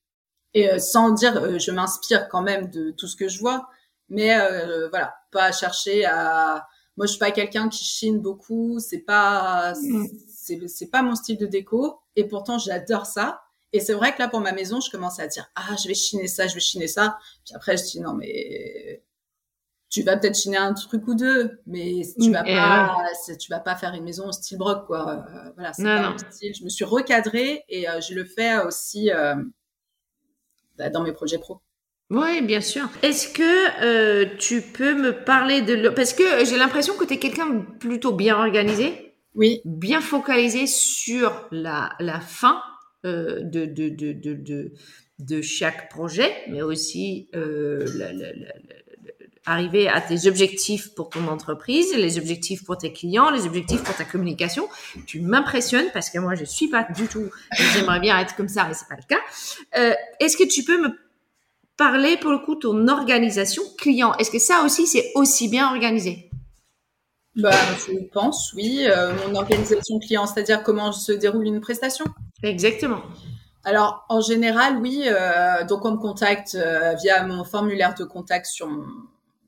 [0.55, 3.69] Et sans dire, je m'inspire quand même de tout ce que je vois,
[4.09, 4.35] mais
[4.89, 6.65] voilà, pas chercher à
[6.97, 10.07] moi je suis pas quelqu'un qui chine beaucoup c'est pas mm
[10.67, 13.41] c'est pas mon style de déco et pourtant j'adore ça.
[13.71, 15.93] Et c'est vrai que là pour ma maison, je commence à dire ah je vais
[15.93, 17.17] chiner ça, je vais chiner ça.
[17.45, 19.03] Puis après je dis non mais
[19.89, 23.03] tu vas peut-être chiner un truc ou deux, mais tu vas pas
[23.39, 25.25] tu vas pas faire une maison au style broc quoi.
[25.27, 26.53] Euh, voilà, c'est pas mon style.
[26.55, 29.35] Je me suis recadrée et euh, je le fais aussi euh,
[30.77, 31.59] bah, dans mes projets pro.
[32.11, 32.89] Oui, bien sûr.
[33.03, 35.89] Est-ce que tu peux me parler de...
[35.89, 39.08] Parce que j'ai l'impression que tu es quelqu'un plutôt bien organisé.
[39.39, 39.61] Oui.
[39.63, 42.61] Bien focalisé sur la, la fin
[43.05, 44.73] euh, de, de, de, de,
[45.19, 47.85] de, chaque projet, mais aussi euh,
[49.45, 53.95] arriver à tes objectifs pour ton entreprise, les objectifs pour tes clients, les objectifs pour
[53.95, 54.67] ta communication.
[55.05, 57.29] Tu m'impressionnes parce que moi, je suis pas du tout.
[57.73, 59.21] J'aimerais bien être comme ça, mais c'est pas le cas.
[59.77, 60.89] Euh, Est-ce que tu peux me
[61.77, 64.13] parler pour le coup ton organisation client?
[64.15, 66.28] Est-ce que ça aussi, c'est aussi bien organisé?
[67.39, 67.51] Bah,
[67.87, 68.85] je pense, oui.
[68.87, 72.05] Euh, mon organisation client, c'est-à-dire comment se déroule une prestation.
[72.43, 73.01] Exactement.
[73.63, 75.03] Alors, en général, oui.
[75.05, 78.85] Euh, donc, on me contacte euh, via mon formulaire de contact sur mon...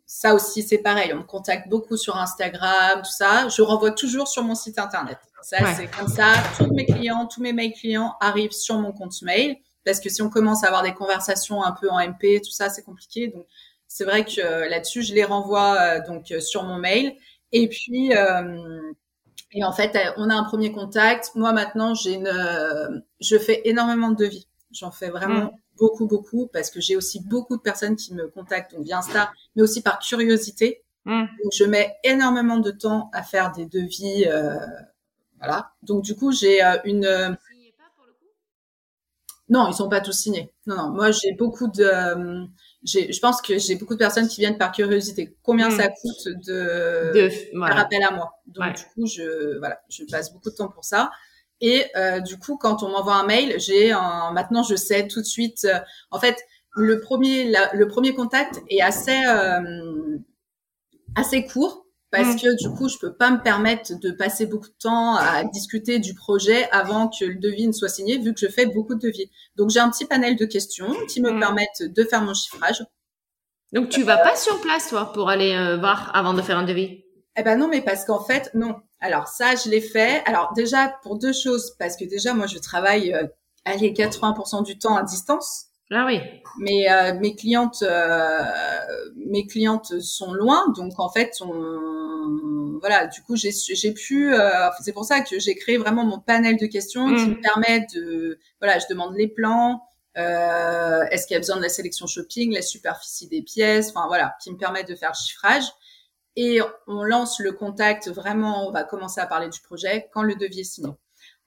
[0.06, 1.13] Ça aussi, c'est pareil.
[1.13, 3.47] On me contacte beaucoup sur Instagram, tout ça.
[3.47, 5.17] Je renvoie toujours sur mon site internet.
[5.41, 6.34] Ça, c'est comme ça.
[6.58, 9.56] Tous mes clients, tous mes mails clients arrivent sur mon compte mail.
[9.86, 12.69] Parce que si on commence à avoir des conversations un peu en MP, tout ça,
[12.69, 13.30] c'est compliqué.
[13.30, 13.45] Donc,
[13.88, 17.15] c'est vrai que là-dessus, je les renvoie donc sur mon mail.
[17.52, 18.92] Et puis, euh,
[19.54, 21.32] et en fait, on a un premier contact.
[21.36, 24.48] Moi, maintenant, j'ai une, euh, je fais énormément de devis.
[24.72, 25.52] J'en fais vraiment mm.
[25.78, 29.32] beaucoup, beaucoup, parce que j'ai aussi beaucoup de personnes qui me contactent donc via Insta,
[29.56, 30.84] mais aussi par curiosité.
[31.06, 31.22] Mm.
[31.22, 34.26] Donc, je mets énormément de temps à faire des devis.
[34.28, 34.56] Euh,
[35.40, 35.72] voilà.
[35.84, 37.38] Donc, du coup, j'ai euh, une.
[39.52, 40.52] Euh, non, ils sont pas tous signés.
[40.66, 40.90] Non, non.
[40.90, 42.48] Moi, j'ai beaucoup de
[42.84, 45.36] je pense que j'ai beaucoup de personnes qui viennent par curiosité.
[45.44, 45.78] Combien hmm.
[45.78, 48.34] ça coûte de, de faire appel à moi?
[48.48, 51.12] Donc du coup, je voilà, je passe beaucoup de temps pour ça.
[51.60, 54.32] Et euh, du coup, quand on m'envoie un mail, j'ai un...
[54.34, 55.65] maintenant je sais tout de suite.
[55.65, 56.38] Euh, en fait,
[56.73, 60.17] le premier le premier contact est assez euh,
[61.15, 64.76] assez court parce que du coup, je peux pas me permettre de passer beaucoup de
[64.80, 68.48] temps à discuter du projet avant que le devis ne soit signé, vu que je
[68.48, 69.32] fais beaucoup de devis.
[69.56, 71.40] Donc, j'ai un petit panel de questions qui me mm.
[71.40, 72.84] permettent de faire mon chiffrage.
[73.72, 76.66] Donc, tu vas pas sur place, toi, pour aller euh, voir avant de faire un
[76.66, 77.06] devis?
[77.38, 78.76] Eh ben non, mais parce qu'en fait, non.
[79.00, 80.22] Alors ça, je l'ai fait.
[80.26, 83.26] Alors déjà pour deux choses, parce que déjà moi, je travaille, euh,
[83.66, 85.68] allez, 80% du temps à distance.
[85.92, 86.19] Ah oui.
[86.60, 88.39] Mais euh, mes clientes, euh,
[89.15, 94.69] mes clientes sont loin, donc en fait, on, voilà, du coup, j'ai j'ai pu, euh,
[94.81, 97.29] c'est pour ça que j'ai créé vraiment mon panel de questions qui Mm.
[97.29, 99.83] me permet de, voilà, je demande les plans,
[100.17, 104.08] euh, est-ce qu'il y a besoin de la sélection shopping, la superficie des pièces, enfin
[104.08, 105.65] voilà, qui me permet de faire le chiffrage.
[106.37, 110.35] Et on lance le contact vraiment, on va commencer à parler du projet quand le
[110.35, 110.94] devis est signé.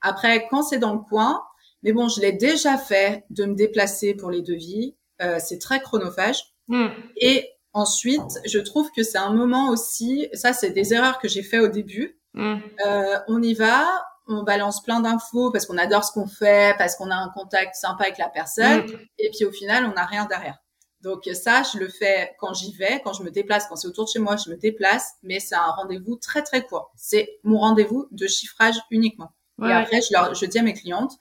[0.02, 1.42] Après, quand c'est dans le coin,
[1.84, 4.96] mais bon, je l'ai déjà fait de me déplacer pour les devis.
[5.22, 6.54] Euh, c'est très chronophage.
[6.68, 6.88] Mm.
[7.18, 11.42] Et ensuite, je trouve que c'est un moment aussi, ça c'est des erreurs que j'ai
[11.42, 12.18] fait au début.
[12.32, 12.56] Mm.
[12.86, 13.86] Euh, on y va,
[14.26, 17.74] on balance plein d'infos parce qu'on adore ce qu'on fait, parce qu'on a un contact
[17.76, 18.86] sympa avec la personne.
[18.86, 18.98] Mm.
[19.18, 20.58] Et puis au final, on n'a rien derrière.
[21.02, 24.06] Donc ça, je le fais quand j'y vais, quand je me déplace, quand c'est autour
[24.06, 26.92] de chez moi, je me déplace, mais c'est un rendez-vous très très court.
[26.96, 29.34] C'est mon rendez-vous de chiffrage uniquement.
[29.58, 31.12] Ouais, Et après, je, leur, je dis à mes clientes,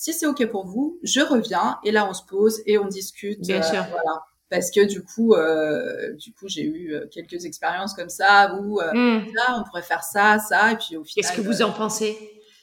[0.00, 3.40] si c'est OK pour vous, je reviens et là, on se pose et on discute.
[3.40, 3.84] euh, Bien sûr.
[3.90, 4.22] Voilà.
[4.48, 8.80] Parce que du coup, euh, du coup, j'ai eu euh, quelques expériences comme ça où
[8.80, 9.26] euh, Mm.
[9.34, 11.14] là, on pourrait faire ça, ça, et puis au final.
[11.14, 12.16] Qu'est-ce que vous euh, en pensez?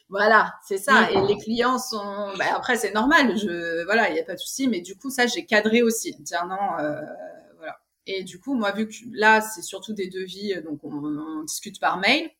[0.10, 1.02] Voilà, c'est ça.
[1.04, 1.10] Mm.
[1.14, 2.34] Et les clients sont.
[2.40, 3.38] Bah, après, c'est normal.
[3.38, 4.68] Je voilà, il n'y a pas de souci.
[4.68, 6.16] Mais du coup, ça, j'ai cadré aussi.
[6.20, 7.00] Dire non, euh,
[7.58, 7.78] voilà.
[8.08, 11.44] Et du coup, moi, vu que là, c'est surtout des devis, euh, donc on, on
[11.44, 12.32] discute par mail.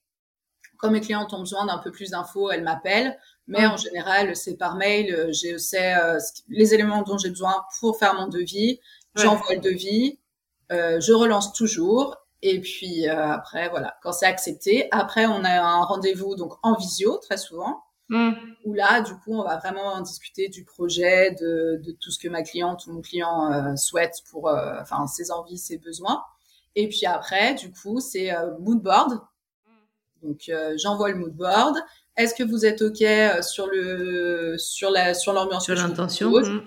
[0.78, 3.18] Quand mes clientes ont besoin d'un peu plus d'infos, elles m'appellent.
[3.48, 5.14] Mais en général, c'est par mail.
[5.14, 6.20] euh, Je sais euh,
[6.50, 8.80] les éléments dont j'ai besoin pour faire mon devis.
[9.16, 9.24] Ouais.
[9.24, 10.20] J'envoie le devis.
[10.72, 12.18] euh, je relance toujours.
[12.44, 16.76] Et puis euh, après, voilà, quand c'est accepté, après on a un rendez-vous donc en
[16.76, 18.32] visio très souvent Mm.
[18.64, 22.30] où là, du coup, on va vraiment discuter du projet, de, de tout ce que
[22.30, 26.24] ma cliente ou mon client euh, souhaite pour, euh, enfin, ses envies, ses besoins.
[26.78, 29.20] Et puis après, du coup, c'est euh, mood board.
[30.24, 31.76] Donc, euh, j'envoie le mood board.
[32.18, 36.32] Est-ce que vous êtes ok euh, sur le sur la sur l'ambiance Sur l'intention.
[36.32, 36.62] Mm.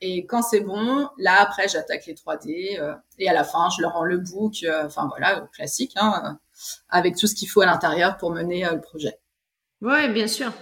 [0.00, 3.82] Et quand c'est bon, là après, j'attaque les 3D euh, et à la fin, je
[3.82, 4.56] leur rends le book.
[4.64, 6.30] euh, Enfin voilà, classique, hein, euh,
[6.90, 9.18] avec tout ce qu'il faut à l'intérieur pour mener le projet.
[9.80, 10.52] Ouais, bien sûr.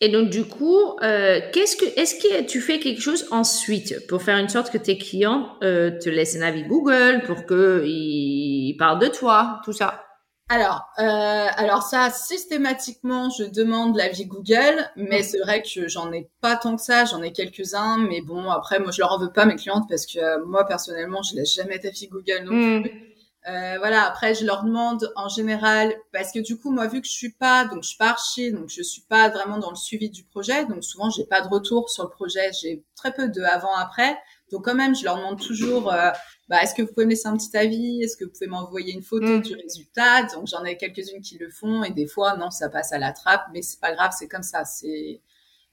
[0.00, 4.22] Et donc du coup, euh, qu'est-ce que, est-ce que tu fais quelque chose ensuite pour
[4.22, 8.76] faire une sorte que tes clients euh, te laissent un avis Google pour que ils
[8.78, 10.03] parlent de toi, tout ça?
[10.50, 16.28] Alors, euh, alors ça, systématiquement, je demande l'avis Google, mais c'est vrai que j'en ai
[16.42, 19.32] pas tant que ça, j'en ai quelques-uns, mais bon, après, moi, je leur en veux
[19.32, 22.82] pas mes clientes parce que euh, moi, personnellement, je laisse jamais d'avis Google non Mm.
[22.82, 23.10] plus.
[23.48, 27.06] Euh, voilà, après, je leur demande en général, parce que du coup, moi, vu que
[27.06, 29.76] je suis pas, donc je suis pas archi, donc je suis pas vraiment dans le
[29.76, 33.28] suivi du projet, donc souvent, j'ai pas de retour sur le projet, j'ai très peu
[33.28, 34.16] de avant-après,
[34.54, 36.10] donc quand même, je leur demande toujours, euh,
[36.48, 38.02] bah, est-ce que vous pouvez me laisser un petit avis?
[38.02, 39.40] Est-ce que vous pouvez m'envoyer une photo Mm.
[39.40, 40.24] du résultat?
[40.34, 43.12] Donc j'en ai quelques-unes qui le font et des fois non, ça passe à la
[43.12, 44.64] trappe, mais c'est pas grave, c'est comme ça.
[44.64, 45.20] C'est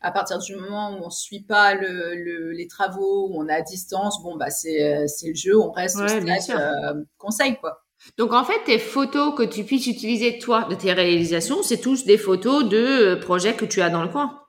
[0.01, 3.53] à partir du moment où on suit pas le, le- les travaux, où on est
[3.53, 7.83] à distance, bon bah c'est euh, le jeu, on reste Ouais, stade euh, conseil quoi.
[8.17, 12.05] Donc en fait, tes photos que tu puisses utiliser toi de tes réalisations, c'est tous
[12.05, 14.40] des photos de projets que tu as dans le coin.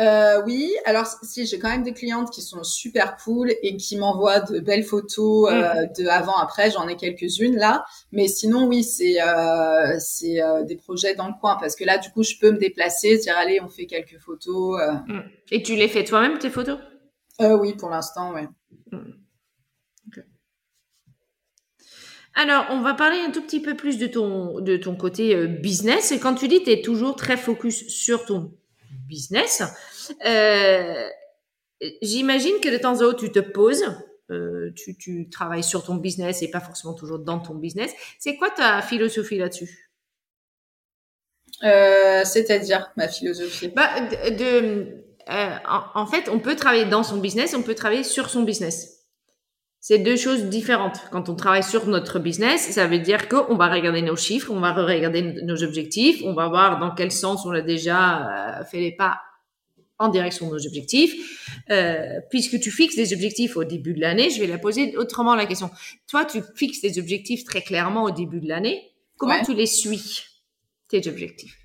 [0.00, 3.96] Euh, oui, alors si j'ai quand même des clientes qui sont super cool et qui
[3.96, 8.82] m'envoient de belles photos euh, de avant après, j'en ai quelques-unes là, mais sinon oui,
[8.82, 12.34] c'est euh, c'est euh, des projets dans le coin parce que là du coup je
[12.40, 14.80] peux me déplacer, dire allez on fait quelques photos.
[14.80, 14.92] euh.
[15.06, 15.22] Mm.
[15.52, 16.80] Et tu les fais toi-même tes photos?
[17.40, 18.48] Euh, oui pour l'instant ouais.
[22.36, 26.10] Alors, on va parler un tout petit peu plus de ton, de ton côté business.
[26.10, 28.52] Et quand tu dis tu es toujours très focus sur ton
[29.08, 29.62] business,
[30.26, 31.08] euh,
[32.02, 33.84] j'imagine que de temps en temps, tu te poses,
[34.30, 37.92] euh, tu, tu travailles sur ton business et pas forcément toujours dans ton business.
[38.18, 39.90] C'est quoi ta philosophie là-dessus?
[41.64, 43.68] Euh, C'est-à-dire ma philosophie?
[43.68, 48.04] bah, de, de- en, en fait, on peut travailler dans son business, on peut travailler
[48.04, 48.93] sur son business.
[49.86, 50.98] C'est deux choses différentes.
[51.10, 54.58] Quand on travaille sur notre business, ça veut dire qu'on va regarder nos chiffres, on
[54.58, 58.80] va regarder nos objectifs, on va voir dans quel sens on a déjà euh, fait
[58.80, 59.20] les pas
[59.98, 61.12] en direction de nos objectifs.
[61.68, 65.34] Euh, puisque tu fixes des objectifs au début de l'année, je vais la poser autrement
[65.34, 65.70] la question.
[66.08, 68.80] Toi, tu fixes des objectifs très clairement au début de l'année.
[69.18, 69.44] Comment Ouais.
[69.44, 70.22] tu les suis,
[70.88, 71.58] tes objectifs?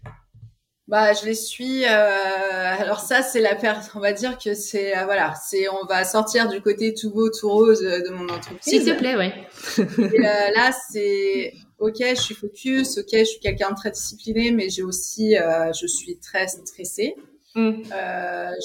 [0.90, 1.86] Bah, je les suis.
[1.86, 3.92] Euh, alors ça, c'est la perte.
[3.94, 7.30] On va dire que c'est euh, voilà, c'est on va sortir du côté tout beau,
[7.30, 8.60] tout rose euh, de mon entreprise.
[8.62, 9.32] S'il te plaît, ouais.
[9.78, 14.52] Et, euh, là, c'est ok, je suis focus, ok, je suis quelqu'un de très discipliné,
[14.52, 17.16] mais j'ai aussi, euh, je suis très stressée.
[17.54, 17.84] Mm.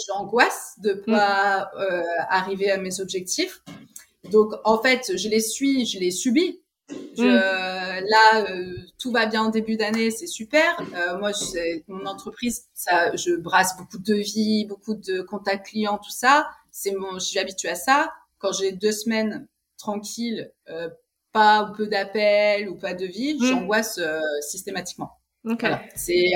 [0.08, 3.62] J'angoisse de pas euh, arriver à mes objectifs.
[4.30, 6.62] Donc en fait, je les suis, je les subis.
[6.90, 8.04] Je, Mm.
[8.06, 10.76] Là, euh, tout va bien en début d'année, c'est super.
[10.94, 11.30] Euh, moi,
[11.88, 16.48] mon entreprise, ça, je brasse beaucoup de devis, beaucoup de contacts clients, tout ça.
[16.72, 18.12] c'est mon, je suis habituée à ça.
[18.38, 19.46] Quand j'ai deux semaines
[19.78, 20.88] tranquilles, euh,
[21.32, 23.44] pas ou peu d'appels ou pas de vie, Mm.
[23.46, 25.12] j'angoisse euh, systématiquement.
[25.46, 25.60] Ok.
[25.60, 25.82] Voilà.
[25.94, 26.32] C'est,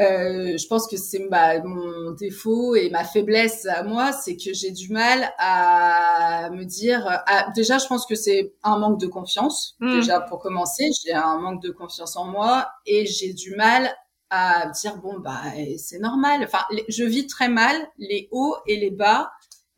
[0.00, 4.52] euh, je pense que c'est bah, mon défaut et ma faiblesse à moi, c'est que
[4.54, 7.04] j'ai du mal à me dire.
[7.26, 9.76] à- déjà, je pense que c'est un manque de confiance.
[9.80, 9.92] Mm.
[9.92, 13.90] Déjà pour commencer, j'ai un manque de confiance en moi et j'ai du mal
[14.30, 15.40] à dire bon bah
[15.78, 16.42] c'est normal.
[16.44, 19.32] Enfin, je vis très mal les hauts et les bas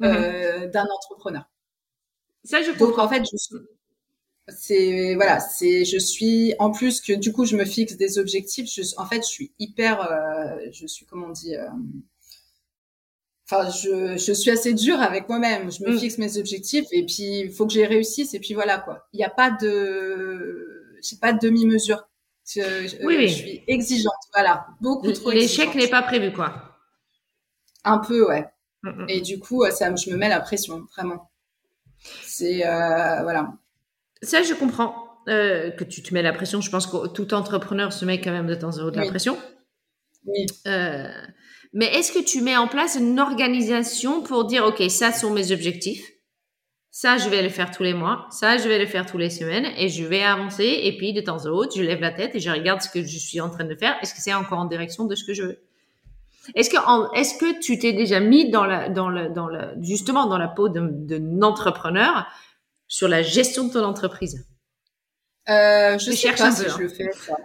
[0.05, 1.45] euh, d'un entrepreneur.
[2.45, 3.05] Ça, je Donc comprends.
[3.05, 3.57] en fait, je suis,
[4.57, 8.69] c'est voilà, c'est je suis en plus que du coup je me fixe des objectifs.
[8.73, 11.67] Je, en fait, je suis hyper, euh, je suis comment on dit, euh,
[13.51, 15.71] enfin je, je suis assez dure avec moi-même.
[15.73, 15.99] Je me Mm.
[15.99, 19.07] fixe mes objectifs et puis il faut que j'y réussisse et puis voilà quoi.
[19.13, 22.07] Il n'y a pas de, j'ai pas de demi-mesure.
[22.47, 23.29] Je, je- Oui, oui.
[23.29, 26.77] je suis exigeante, voilà, beaucoup trop L'échec n'est pas prévu, quoi.
[27.85, 28.47] Un peu, ouais.
[28.83, 29.07] Mm, mm.
[29.09, 31.31] Et du coup, ça, je me mets la pression, vraiment.
[32.25, 33.53] C'est euh, voilà.
[34.23, 34.95] Ça, je comprends
[35.29, 36.61] euh, que tu te mets la pression.
[36.61, 39.03] Je pense que tout entrepreneur se met quand même de temps en temps de la
[39.03, 39.09] Oui.
[39.09, 39.39] pression.
[40.27, 40.47] Oui.
[40.67, 41.09] Euh,
[41.73, 45.53] mais est-ce que tu mets en place une organisation pour dire, OK, ça sont mes
[45.53, 46.07] objectifs.
[46.91, 48.27] Ça, je vais le faire tous les mois.
[48.31, 49.67] Ça, je vais le faire tous les semaines.
[49.79, 50.81] Et je vais avancer.
[50.83, 53.03] Et puis, de temps en temps, je lève la tête et je regarde ce que
[53.03, 53.97] je suis en train de faire.
[54.03, 55.59] Est-ce que c'est encore en direction de ce que je veux?
[56.55, 56.77] Est-ce que,
[57.17, 60.49] est-ce que tu t'es déjà mis dans la, dans la, dans la, justement dans la
[60.49, 62.27] peau d'un entrepreneur
[62.91, 64.45] sur la gestion de ton entreprise?
[65.49, 66.77] Euh, je Je sais pas si je hein.
[66.79, 67.09] le fais.
[67.13, 67.37] Ça.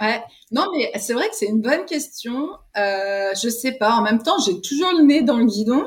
[0.00, 0.22] Ouais.
[0.52, 2.50] Non, mais c'est vrai que c'est une bonne question.
[2.76, 3.96] Euh, je sais pas.
[3.96, 5.86] En même temps, j'ai toujours le nez dans le guidon,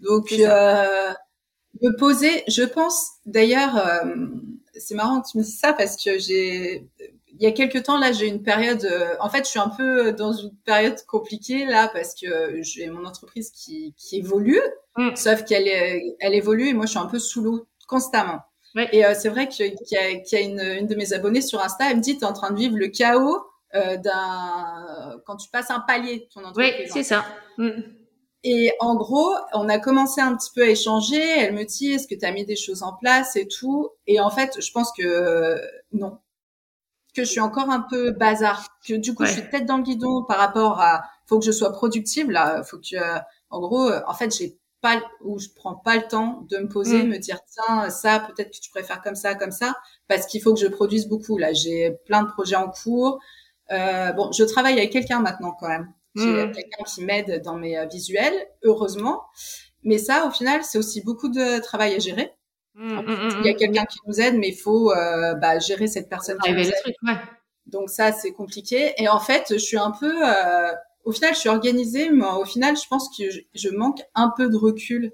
[0.00, 1.12] donc euh,
[1.82, 2.42] me poser.
[2.48, 3.10] Je pense.
[3.26, 4.14] D'ailleurs, euh,
[4.74, 6.88] c'est marrant que tu me dises ça parce que j'ai.
[7.40, 8.88] Il y a quelques temps là, j'ai une période.
[9.20, 13.04] en fait, je suis un peu dans une période compliquée là parce que j'ai mon
[13.04, 14.60] entreprise qui, qui évolue,
[14.98, 15.14] Mm.
[15.14, 15.68] sauf qu'elle
[16.18, 18.38] elle évolue et moi, je suis un peu sous l'eau constamment.
[18.76, 18.88] Ouais.
[18.92, 21.40] Et euh, c'est vrai qu'il y a, qu'il y a une, une de mes abonnées
[21.40, 23.42] sur Insta, elle me dit, tu es en train de vivre le chaos
[23.74, 26.90] euh, d'un quand tu passes un palier ton Oui, entreprise.
[26.92, 27.24] c'est ça.
[27.56, 27.70] Mm.
[28.44, 31.20] Et en gros, on a commencé un petit peu à échanger.
[31.38, 33.90] Elle me dit, est-ce que tu as mis des choses en place et tout?
[34.06, 35.58] Et en fait, je pense que euh,
[35.92, 36.18] non.
[37.14, 38.68] Que je suis encore un peu bazar.
[38.86, 39.28] Que du coup, Ouais.
[39.28, 41.02] je suis tête dans le guidon par rapport à...
[41.26, 42.62] faut que je sois productive, là.
[42.62, 42.96] Faut que...
[43.50, 45.02] en gros, en fait, j'ai pas...
[45.24, 47.08] ou je prends pas le temps de me poser, Mm.
[47.08, 49.74] me dire, tiens, ça, peut-être que tu préfères comme ça, comme ça.
[50.08, 51.38] Parce qu'il faut que je produise beaucoup.
[51.38, 53.18] Là, j'ai plein de projets en cours.
[53.70, 55.92] Euh, bon, je travaille avec quelqu'un maintenant quand même.
[56.16, 56.52] J'ai Mhm.
[56.52, 59.22] quelqu'un qui m'aide dans mes euh, visuels, heureusement.
[59.84, 62.32] Mais ça, au final, c'est aussi beaucoup de travail à gérer.
[62.74, 63.04] Mm, mm,
[63.40, 66.08] Il y a mm, quelqu'un qui nous aide, mais il faut euh, bah, gérer cette
[66.08, 66.74] personne qui nous Arriver aide.
[66.86, 67.20] le truc, ouais.
[67.66, 68.94] Donc ça, c'est compliqué.
[68.98, 70.12] Et en fait, je suis un peu...
[70.26, 70.72] euh,
[71.08, 74.30] au final, je suis organisée, mais au final, je pense que je, je manque un
[74.36, 75.12] peu de recul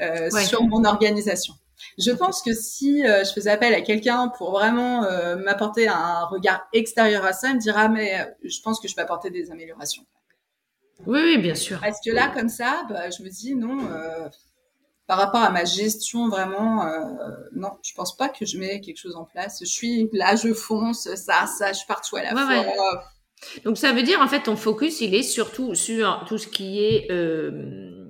[0.00, 0.44] euh, Ouais.
[0.44, 1.54] sur mon organisation.
[1.98, 6.26] Je pense que si euh, je faisais appel à quelqu'un pour vraiment euh, m'apporter un
[6.26, 9.50] regard extérieur à ça, il me dira, mais je pense que je peux apporter des
[9.50, 10.04] améliorations.
[11.06, 11.80] Oui, oui, bien sûr.
[11.80, 13.78] Parce que là, comme ça, bah, je me dis non.
[15.06, 16.84] par rapport à ma gestion, vraiment,
[17.52, 19.58] non, je pense pas que je mets quelque chose en place.
[19.60, 23.04] Je suis là, je fonce, ça, ça, je pars tout à la Ouais, fois.
[23.64, 26.84] Donc ça veut dire en fait ton focus il est surtout sur tout ce qui
[26.84, 28.04] est euh,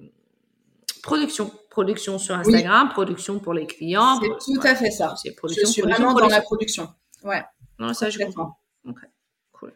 [1.03, 4.19] production, production sur Instagram, production pour les clients.
[4.21, 5.15] C'est tout à fait ça.
[5.23, 6.87] C'est Je production, suis production, vraiment dans la production.
[6.87, 7.29] production.
[7.29, 7.43] Ouais,
[7.79, 8.59] Non, ça je comprends.
[8.85, 9.15] complètement.
[9.53, 9.73] Cool.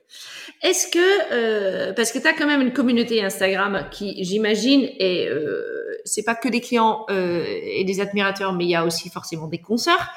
[0.63, 5.29] Est-ce que euh, parce que tu as quand même une communauté Instagram qui j'imagine et
[5.29, 9.11] euh, c'est pas que des clients euh, et des admirateurs mais il y a aussi
[9.11, 10.09] forcément des consoeurs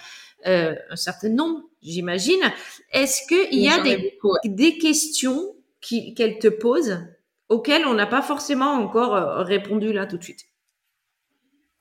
[0.45, 2.41] un certain nombre j'imagine
[2.91, 3.81] est-ce que il y a
[4.45, 6.99] des questions qu'elle te pose
[7.49, 10.45] auxquelles on n'a pas forcément encore euh, répondu là tout de suite?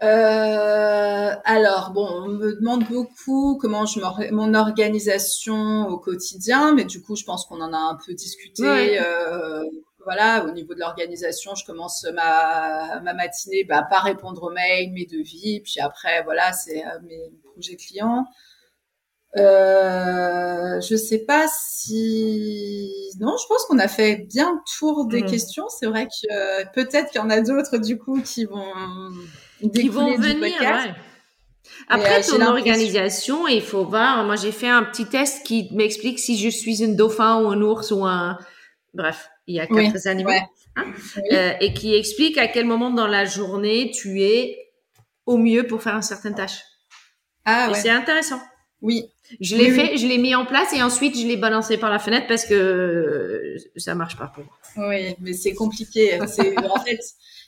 [0.03, 4.01] Euh, alors, bon, on me demande beaucoup comment je
[4.31, 8.63] mon organisation au quotidien, mais du coup, je pense qu'on en a un peu discuté.
[8.63, 9.01] Ouais.
[9.01, 9.65] Euh,
[10.05, 14.93] voilà, au niveau de l'organisation, je commence ma, ma matinée bah, par répondre aux mails,
[14.93, 18.25] mes devis, puis après, voilà, c'est euh, mes projets clients.
[19.39, 25.23] Euh, je sais pas si non, je pense qu'on a fait bien le tour des
[25.23, 25.31] Mhm.
[25.31, 25.65] questions.
[25.69, 28.65] C'est vrai que euh, peut-être qu'il y en a d'autres du coup qui vont
[29.75, 30.55] Qui vont du venir.
[30.59, 30.89] podcast.
[30.89, 30.95] ouais.
[31.89, 34.25] Après euh, ton organisation, il faut voir.
[34.25, 37.61] Moi, j'ai fait un petit test qui m'explique si je suis un dauphin ou un
[37.61, 38.39] ours ou un.
[38.95, 40.31] Bref, il y a quatre Oui, animaux.
[40.31, 40.43] ouais.
[40.77, 40.85] hein,
[41.17, 41.23] Oui.
[41.33, 44.59] euh, et qui explique à quel moment dans la journée tu es
[45.27, 46.61] au mieux pour faire une certaine tâche.
[47.45, 47.75] Ah ouais.
[47.79, 48.41] c'est intéressant.
[48.81, 49.11] Oui.
[49.41, 51.99] Je l'ai fait, je l'ai mis en place et ensuite je l'ai balancé par la
[51.99, 54.89] fenêtre parce que ça marche pas pour moi.
[54.89, 56.21] Oui, mais c'est compliqué.
[56.21, 56.27] en
[56.81, 57.01] fait,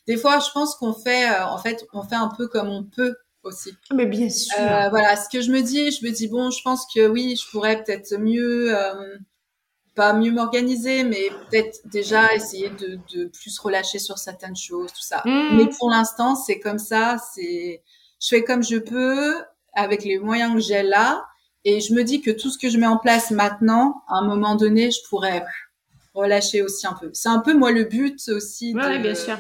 [0.07, 2.85] des fois, je pense qu'on fait, euh, en fait, on fait un peu comme on
[2.85, 3.75] peut aussi.
[3.95, 4.55] Mais bien sûr.
[4.59, 7.37] Euh, voilà, ce que je me dis, je me dis bon, je pense que oui,
[7.37, 9.17] je pourrais peut-être mieux, euh,
[9.95, 15.03] pas mieux m'organiser, mais peut-être déjà essayer de, de, plus relâcher sur certaines choses, tout
[15.03, 15.23] ça.
[15.25, 15.57] Mmh.
[15.57, 17.83] Mais pour l'instant, c'est comme ça, c'est,
[18.21, 19.35] je fais comme je peux
[19.75, 21.25] avec les moyens que j'ai là,
[21.65, 24.27] et je me dis que tout ce que je mets en place maintenant, à un
[24.27, 25.45] moment donné, je pourrais
[26.15, 27.11] relâcher aussi un peu.
[27.13, 28.73] C'est un peu moi le but aussi.
[28.73, 29.39] de, bien sûr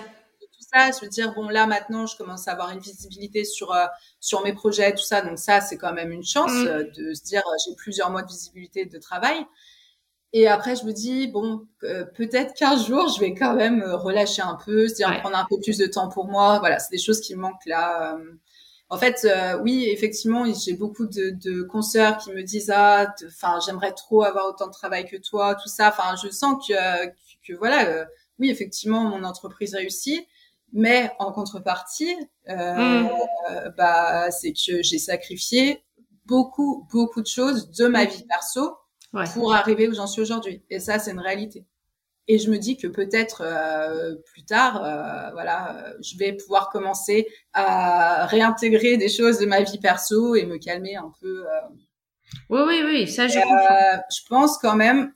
[0.72, 3.86] ça, je veux dire bon là maintenant je commence à avoir une visibilité sur euh,
[4.20, 6.66] sur mes projets tout ça donc ça c'est quand même une chance mm.
[6.66, 9.46] euh, de se dire euh, j'ai plusieurs mois de visibilité de travail
[10.32, 11.66] et après je me dis bon
[12.14, 15.78] peut-être qu'un jour je vais quand même relâcher un peu c'est-à-dire prendre un peu plus
[15.78, 18.18] de temps pour moi voilà c'est des choses qui me manquent là
[18.90, 19.26] en fait
[19.62, 24.46] oui effectivement j'ai beaucoup de, de consoeurs qui me disent ah enfin j'aimerais trop avoir
[24.46, 27.06] autant de travail que toi tout ça enfin je sens que
[27.46, 28.06] que, voilà
[28.38, 30.26] oui effectivement mon entreprise réussit
[30.72, 32.14] mais en contrepartie,
[32.48, 33.74] euh, mm.
[33.76, 35.82] bah, c'est que j'ai sacrifié
[36.26, 38.76] beaucoup, beaucoup de choses de ma vie perso
[39.32, 40.62] pour arriver où j'en suis aujourd'hui.
[40.68, 41.64] Et ça, c'est une réalité.
[42.28, 47.26] Et je me dis que peut-être euh, plus tard, euh, voilà, je vais pouvoir commencer
[47.54, 51.46] à réintégrer des choses de ma vie perso et me calmer un peu.
[51.46, 51.60] Euh.
[52.50, 54.02] Oui, oui, oui, ça je comprends.
[54.10, 55.12] Je pense quand même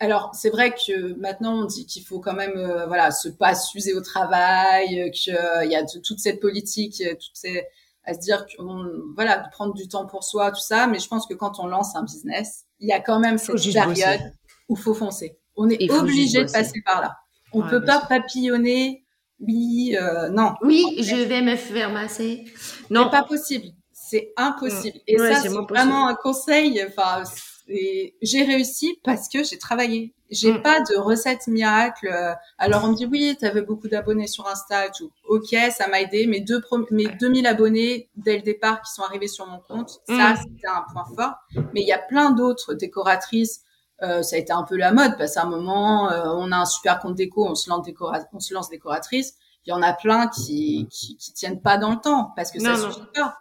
[0.00, 3.54] alors, c'est vrai que maintenant, on dit qu'il faut quand même, euh, voilà, se pas
[3.54, 7.64] s'user au travail, euh, qu'il euh, y a toute cette politique, toutes ces,
[8.04, 10.86] à se dire qu'on, voilà, de prendre du temps pour soi, tout ça.
[10.88, 13.56] Mais je pense que quand on lance un business, il y a quand même cette
[13.72, 14.20] période
[14.68, 15.38] où faut foncer.
[15.56, 17.16] On est obligé de passer par là.
[17.52, 19.04] On peut pas papillonner.
[19.40, 19.96] Oui,
[20.32, 20.54] non.
[20.62, 22.44] Oui, je vais me faire masser.
[22.90, 23.68] Non, pas possible.
[23.92, 24.98] C'est impossible.
[25.06, 26.84] Et ça, c'est vraiment un conseil.
[26.86, 27.22] Enfin,
[27.66, 30.14] j'ai réussi parce que j'ai travaillé.
[30.30, 30.62] J'ai mm.
[30.62, 32.12] pas de recette miracle.
[32.58, 35.10] Alors on me dit oui, tu avais beaucoup d'abonnés sur Insta et tout.
[35.28, 36.26] Ok, ça m'a aidé.
[36.26, 36.60] Mes deux
[36.90, 40.36] mes 2000 abonnés dès le départ qui sont arrivés sur mon compte, ça mm.
[40.36, 41.34] c'était un point fort.
[41.72, 43.60] Mais il y a plein d'autres décoratrices.
[44.02, 46.56] Euh, ça a été un peu la mode parce qu'à un moment, euh, on a
[46.56, 49.34] un super compte déco, on se lance décora on se lance décoratrice.
[49.66, 52.60] Il y en a plein qui, qui, qui tiennent pas dans le temps parce que
[52.60, 53.38] ça suffit pas.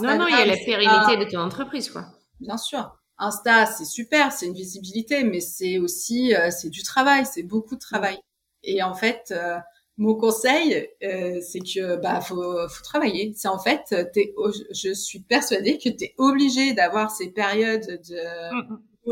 [0.00, 2.06] non, non, il y a la pérennité de ton entreprise, quoi.
[2.40, 2.96] Bien sûr.
[3.18, 7.76] Insta, c'est super, c'est une visibilité, mais c'est aussi euh, c'est du travail, c'est beaucoup
[7.76, 8.18] de travail.
[8.64, 9.58] Et en fait, euh,
[9.98, 13.32] mon conseil, euh, c'est que bah faut, faut travailler.
[13.36, 13.82] C'est en fait,
[14.12, 14.34] t'es,
[14.72, 18.20] je suis persuadée que tu es obligé d'avoir ces périodes de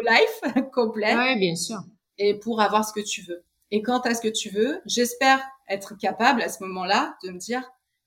[0.01, 1.17] life complète.
[1.17, 1.79] Oui, bien sûr.
[2.19, 3.45] Et pour avoir ce que tu veux.
[3.71, 7.39] Et quant à ce que tu veux, j'espère être capable à ce moment-là de me
[7.39, 7.63] dire,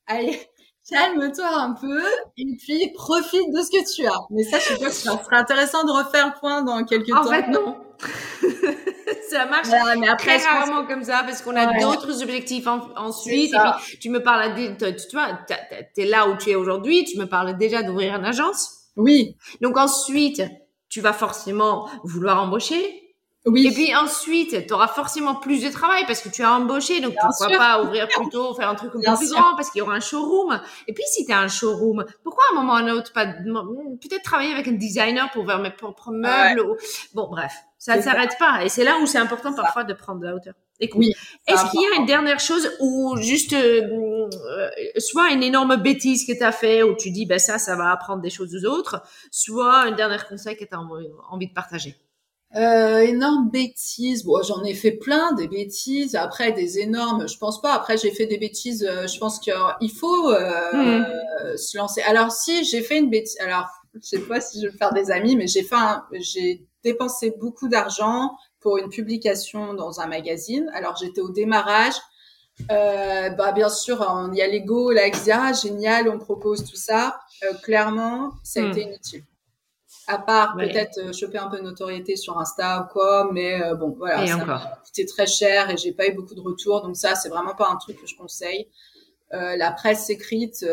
[0.06, 0.40] allez,
[0.90, 2.04] calme-toi un peu
[2.38, 4.20] et puis profite de ce que tu as.
[4.30, 7.26] Mais ça, je pense que ça serait intéressant de refaire le point dans quelques temps.
[7.26, 7.78] En fait, non.
[9.30, 9.68] ça marche
[9.98, 13.54] mais après, très rarement comme ça parce qu'on a d'autres objectifs ensuite.
[13.54, 15.40] Et puis, tu me parles, tu vois,
[15.96, 18.72] t'es là où tu es aujourd'hui, tu me parles déjà d'ouvrir une agence.
[18.96, 19.36] Oui.
[19.62, 20.44] Donc ensuite,
[20.96, 22.80] tu vas forcément vouloir embaucher.
[23.46, 23.68] Oui.
[23.68, 27.16] Et puis ensuite, tu auras forcément plus de travail parce que tu as embauché, donc
[27.20, 29.96] pourquoi pas ouvrir plutôt, faire un truc un peu plus grand parce qu'il y aura
[29.96, 30.58] un showroom.
[30.88, 33.12] Et puis si tu as un showroom, pourquoi à un moment ou à un autre
[33.12, 36.64] pas peut-être travailler avec un designer pour faire mes propres meubles
[37.14, 40.22] Bon bref, ça ne s'arrête pas et c'est là où c'est important parfois de prendre
[40.22, 40.54] de la hauteur.
[40.80, 41.14] Écoute, oui,
[41.48, 44.28] est-ce qu'il y a une dernière chose ou juste euh,
[44.98, 47.92] soit une énorme bêtise que tu as fait où tu dis ben ça ça va
[47.92, 49.02] apprendre des choses aux autres,
[49.32, 50.80] soit un dernier conseil que tu as
[51.30, 51.96] envie de partager?
[52.56, 54.24] Euh, énorme bêtises.
[54.24, 56.16] Bon, j'en ai fait plein des bêtises.
[56.16, 57.74] Après, des énormes, je pense pas.
[57.74, 58.86] Après, j'ai fait des bêtises.
[58.90, 61.02] Euh, je pense qu'il faut euh,
[61.52, 61.58] hmm.
[61.58, 62.02] se lancer.
[62.04, 65.12] Alors, si j'ai fait une bêtise, alors je sais pas si je vais faire des
[65.12, 65.76] amis, mais j'ai fait,
[66.14, 68.32] j'ai dépensé beaucoup d'argent
[68.66, 70.72] pour une publication dans un magazine.
[70.74, 71.94] Alors, j'étais au démarrage.
[72.72, 77.20] Euh, bah bien sûr, il y a l'ego, ah, génial, on propose tout ça.
[77.44, 78.72] Euh, clairement, ça a hmm.
[78.72, 79.24] été inutile
[80.08, 83.74] à part peut-être euh, choper un peu de notoriété sur Insta ou quoi, mais euh,
[83.74, 87.16] bon, voilà, ça coûté très cher et j'ai pas eu beaucoup de retours, donc ça,
[87.16, 88.68] c'est vraiment pas un truc que je conseille.
[89.32, 90.66] La presse écrite,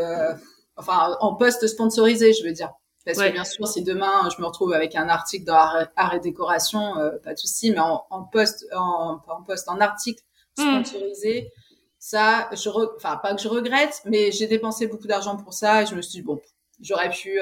[0.76, 2.70] enfin, en poste sponsorisé, je veux dire.
[3.04, 6.20] Parce que bien sûr, si demain je me retrouve avec un article dans Art et
[6.20, 6.94] Décoration,
[7.24, 10.22] pas de souci, mais en, en poste, en, en poste, en article
[10.58, 10.84] hmm.
[10.84, 11.50] sponsorisé,
[11.98, 15.86] ça, je, enfin, pas que je regrette, mais j'ai dépensé beaucoup d'argent pour ça et
[15.86, 16.40] je me suis dit bon,
[16.80, 17.40] j'aurais pu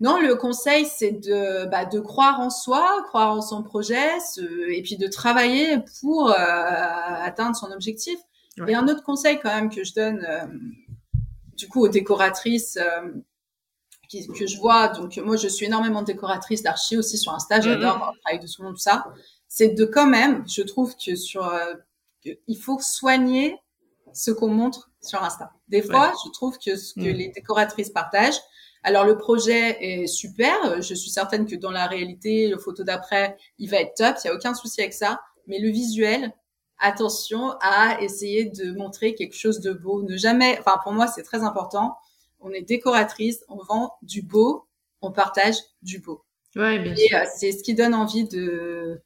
[0.00, 4.18] non, le conseil, c'est de, bah, de croire en soi, croire en son projet,
[4.68, 8.18] et puis de travailler pour euh, atteindre son objectif.
[8.68, 10.46] Et un autre conseil quand même que je donne, euh,
[11.56, 13.12] du coup, aux décoratrices euh,
[14.08, 18.12] que je vois, donc moi je suis énormément décoratrice d'archi aussi sur Insta, j'adore mm-hmm.
[18.14, 19.04] le travail de monde, tout ça,
[19.48, 21.74] c'est de quand même, je trouve que sur, euh,
[22.24, 23.56] il faut soigner
[24.12, 25.52] ce qu'on montre sur Insta.
[25.68, 27.16] Des fois, je trouve que ce que mm.
[27.16, 28.40] les décoratrices partagent,
[28.82, 33.36] alors le projet est super, je suis certaine que dans la réalité, le photo d'après,
[33.58, 36.32] il va être top, il y a aucun souci avec ça, mais le visuel,
[36.78, 41.22] attention à essayer de montrer quelque chose de beau, ne jamais, enfin pour moi c'est
[41.22, 41.96] très important
[42.40, 44.66] on est décoratrice, on vend du beau,
[45.02, 46.24] on partage du beau.
[46.56, 49.00] Ouais, bien et euh, c'est ce qui donne envie de,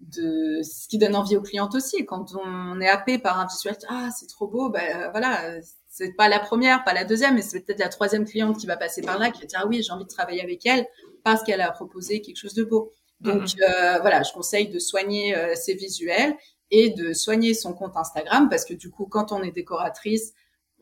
[0.00, 2.06] de ce qui donne envie aux clientes aussi.
[2.06, 6.28] Quand on est happé par un visuel, ah c'est trop beau, ben voilà, c'est pas
[6.28, 9.18] la première, pas la deuxième, mais c'est peut-être la troisième cliente qui va passer par
[9.18, 10.86] là qui va dire ah oui j'ai envie de travailler avec elle
[11.22, 12.90] parce qu'elle a proposé quelque chose de beau.
[13.20, 16.36] Donc euh, voilà, je conseille de soigner euh, ses visuels
[16.70, 20.32] et de soigner son compte Instagram parce que du coup quand on est décoratrice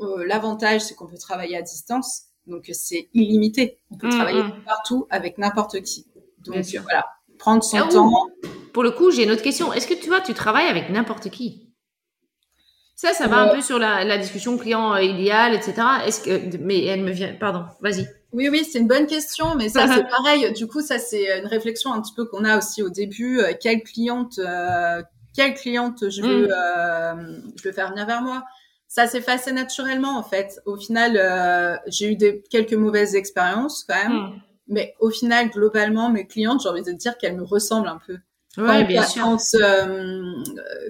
[0.01, 3.78] euh, l'avantage, c'est qu'on peut travailler à distance, donc c'est illimité.
[3.90, 4.64] On peut mm, travailler mm.
[4.66, 6.07] partout avec n'importe qui.
[6.45, 7.07] Donc voilà,
[7.38, 8.11] prendre son ah, temps.
[8.72, 9.72] Pour le coup, j'ai une autre question.
[9.72, 11.68] Est-ce que tu vois, tu travailles avec n'importe qui?
[12.97, 13.55] Ça, ça va un euh.
[13.55, 15.74] peu sur la, discussion client euh, idéal, etc.
[16.07, 18.07] Est-ce que, mais elle me vient, pardon, vas-y.
[18.32, 20.53] Oui, oui, c'est une bonne question, mais ça, c'est pareil.
[20.53, 23.40] Du coup, ça, c'est une réflexion un petit peu qu'on a aussi au début.
[23.61, 24.40] quelle cliente,
[25.34, 27.53] quelle cliente je veux, mm.
[27.57, 28.45] je veux faire venir vers moi?
[28.93, 30.61] Ça s'est passé naturellement en fait.
[30.66, 34.40] Au final, euh, j'ai eu des, quelques mauvaises expériences quand même, hmm.
[34.68, 38.18] mais au final, globalement, mes clientes, j'ai envie de dire qu'elles me ressemblent un peu.
[38.59, 39.22] Ouais, bien sûr.
[39.22, 40.34] Quand, euh,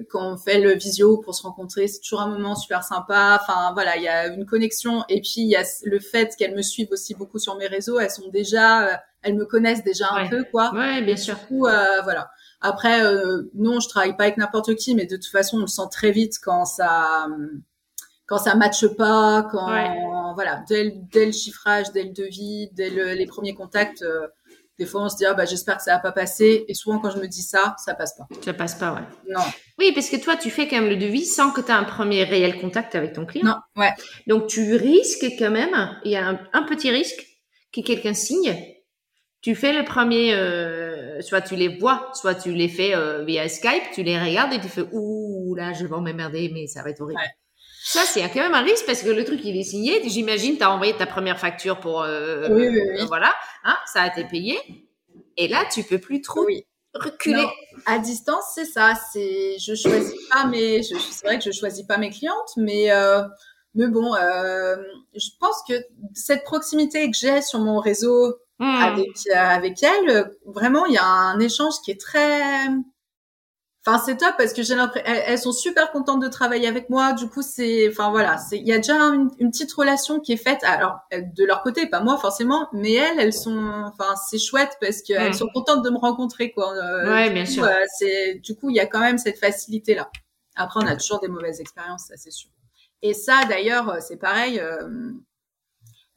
[0.09, 3.39] quand on fait le visio pour se rencontrer, c'est toujours un moment super sympa.
[3.41, 6.55] Enfin voilà, il y a une connexion et puis il y a le fait qu'elles
[6.55, 7.99] me suivent aussi beaucoup sur mes réseaux.
[7.99, 10.73] Elles sont déjà, euh, elles me connaissent déjà un peu quoi.
[10.73, 11.35] Ouais, bien sûr.
[11.35, 12.29] Du coup, euh, voilà.
[12.59, 15.67] Après, euh, non, je travaille pas avec n'importe qui, mais de toute façon, on le
[15.67, 17.27] sent très vite quand ça
[18.25, 19.67] quand ça matche pas, quand
[20.33, 24.27] voilà, dès, le chiffrage, dès le devis, dès les premiers contacts, euh,
[24.79, 26.65] des fois on se dit ah, bah j'espère que ça va pas passer.
[26.67, 28.27] Et souvent quand je me dis ça, ça passe pas.
[28.41, 29.01] Ça passe pas, ouais.
[29.29, 29.43] Non.
[29.77, 31.83] Oui, parce que toi tu fais quand même le devis sans que tu aies un
[31.83, 33.45] premier réel contact avec ton client.
[33.45, 33.91] Non, ouais.
[34.27, 37.25] Donc tu risques quand même, il y a un, petit risque
[37.71, 38.55] que quelqu'un signe.
[39.41, 43.49] Tu fais le premier, euh, soit tu les vois, soit tu les fais euh, via
[43.49, 46.91] Skype, tu les regardes et tu fais ouh là je vais m'emmerder, mais ça va
[46.91, 47.19] être horrible.
[47.85, 50.01] Ça, c'est quand même un risque parce que le truc, il est signé.
[50.07, 52.01] J'imagine, tu as envoyé ta première facture pour...
[52.01, 53.05] Euh, oui, oui, oui.
[53.07, 54.57] voilà, hein, ça a été payé.
[55.35, 56.47] Et là, tu peux plus trop
[56.93, 57.45] reculer.
[57.85, 58.93] à distance, c'est ça.
[59.11, 60.81] C'est, je choisis pas mes...
[60.81, 62.89] C'est vrai que je choisis pas mes clientes, mais...
[62.89, 63.23] Euh,
[63.75, 64.77] mais bon, euh,
[65.15, 65.73] je pense que
[66.13, 68.81] cette proximité que j'ai sur mon réseau hmm.
[68.81, 72.67] avec, avec elle, vraiment, il y a un échange qui est très
[73.85, 77.11] Enfin, c'est top parce que j'ai l'impression, elles, sont super contentes de travailler avec moi.
[77.11, 80.37] Du coup, c'est, enfin voilà, c'est, il y a déjà une, petite relation qui est
[80.37, 80.63] faite.
[80.63, 85.01] Alors, de leur côté, pas moi forcément, mais elles, elles sont, enfin, c'est chouette parce
[85.01, 85.33] qu'elles mm.
[85.33, 86.73] sont contentes de me rencontrer, quoi.
[86.73, 87.65] Euh, ouais, bien sûr.
[87.65, 90.09] Euh, c'est, du coup, il y a quand même cette facilité là.
[90.55, 92.51] Après, on a toujours des mauvaises expériences, ça c'est sûr.
[93.01, 94.61] Et ça, d'ailleurs, euh, c'est pareil.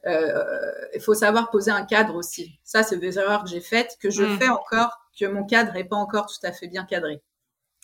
[0.05, 2.61] Il faut savoir poser un cadre aussi.
[2.63, 4.39] Ça, c'est des erreurs que j'ai faites, que je mm.
[4.39, 7.21] fais encore, que mon cadre est pas encore tout à fait bien cadré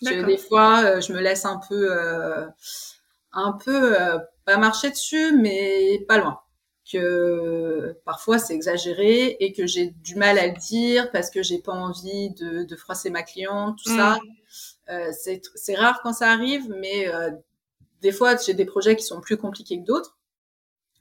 [0.01, 2.45] des fois, euh, je me laisse un peu, euh,
[3.31, 6.39] un peu euh, pas marcher dessus, mais pas loin.
[6.91, 11.59] Que parfois c'est exagéré et que j'ai du mal à le dire parce que j'ai
[11.59, 14.19] pas envie de, de froisser ma cliente, tout ça.
[14.89, 15.11] Mm.
[15.55, 17.07] c'est rare quand ça arrive, mais
[18.01, 20.17] des fois j'ai des projets qui sont plus compliqués que d'autres.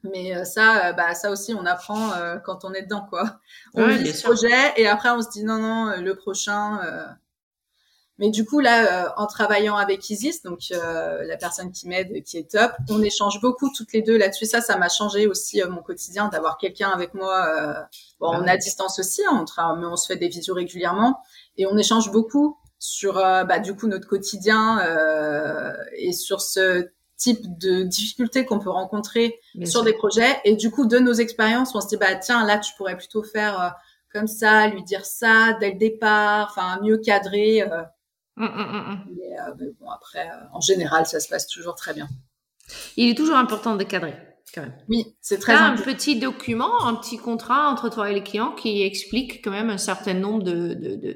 [0.05, 2.13] Mais ça, bah ça aussi, on apprend
[2.45, 3.41] quand on est dedans, quoi.
[3.75, 6.79] On vit ce projet et après on se dit non, non, le prochain,
[8.23, 12.23] mais du coup, là, euh, en travaillant avec Isis, donc euh, la personne qui m'aide,
[12.23, 14.47] qui est top, on échange beaucoup toutes les deux là-dessus.
[14.47, 17.85] Ça, ça m'a changé aussi euh, mon quotidien d'avoir quelqu'un avec moi.
[18.21, 21.19] bon, on a distance aussi, hein, on mais on se fait des visios régulièrement
[21.57, 24.79] et on échange beaucoup sur, bah, du coup, notre quotidien
[25.97, 30.41] et sur ce type de difficultés qu'on peut rencontrer sur des projets.
[30.45, 33.25] Et du coup, de nos expériences, on se dit, bah tiens, là, tu pourrais plutôt
[33.25, 33.75] faire
[34.13, 37.65] comme ça, lui dire ça dès le départ, enfin mieux cadrer.
[38.37, 41.93] Hum, hum, hum, euh, mais, bon, après, euh, en général, ça se passe toujours très
[41.93, 42.09] bien.
[42.97, 44.15] Il est toujours important de cadrer,
[44.55, 44.75] quand même.
[44.89, 45.83] Oui, c'est très important.
[45.83, 49.69] un petit document, un petit contrat entre toi et les clients qui explique quand même
[49.69, 51.15] un certain nombre de, de,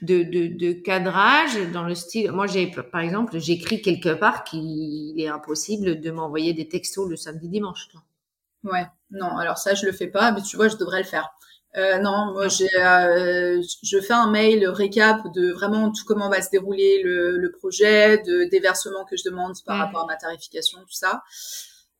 [0.00, 2.32] de, de, de, cadrage dans le style.
[2.32, 7.16] Moi, j'ai, par exemple, j'écris quelque part qu'il est impossible de m'envoyer des textos le
[7.16, 7.88] samedi dimanche.
[7.90, 8.02] Toi.
[8.64, 11.28] Ouais, non, alors ça, je le fais pas, mais tu vois, je devrais le faire.
[11.76, 16.40] Euh, non, moi j'ai, euh, je fais un mail récap de vraiment tout comment va
[16.40, 20.16] se dérouler le, le projet, de des versements que je demande par rapport à ma
[20.16, 21.22] tarification, tout ça.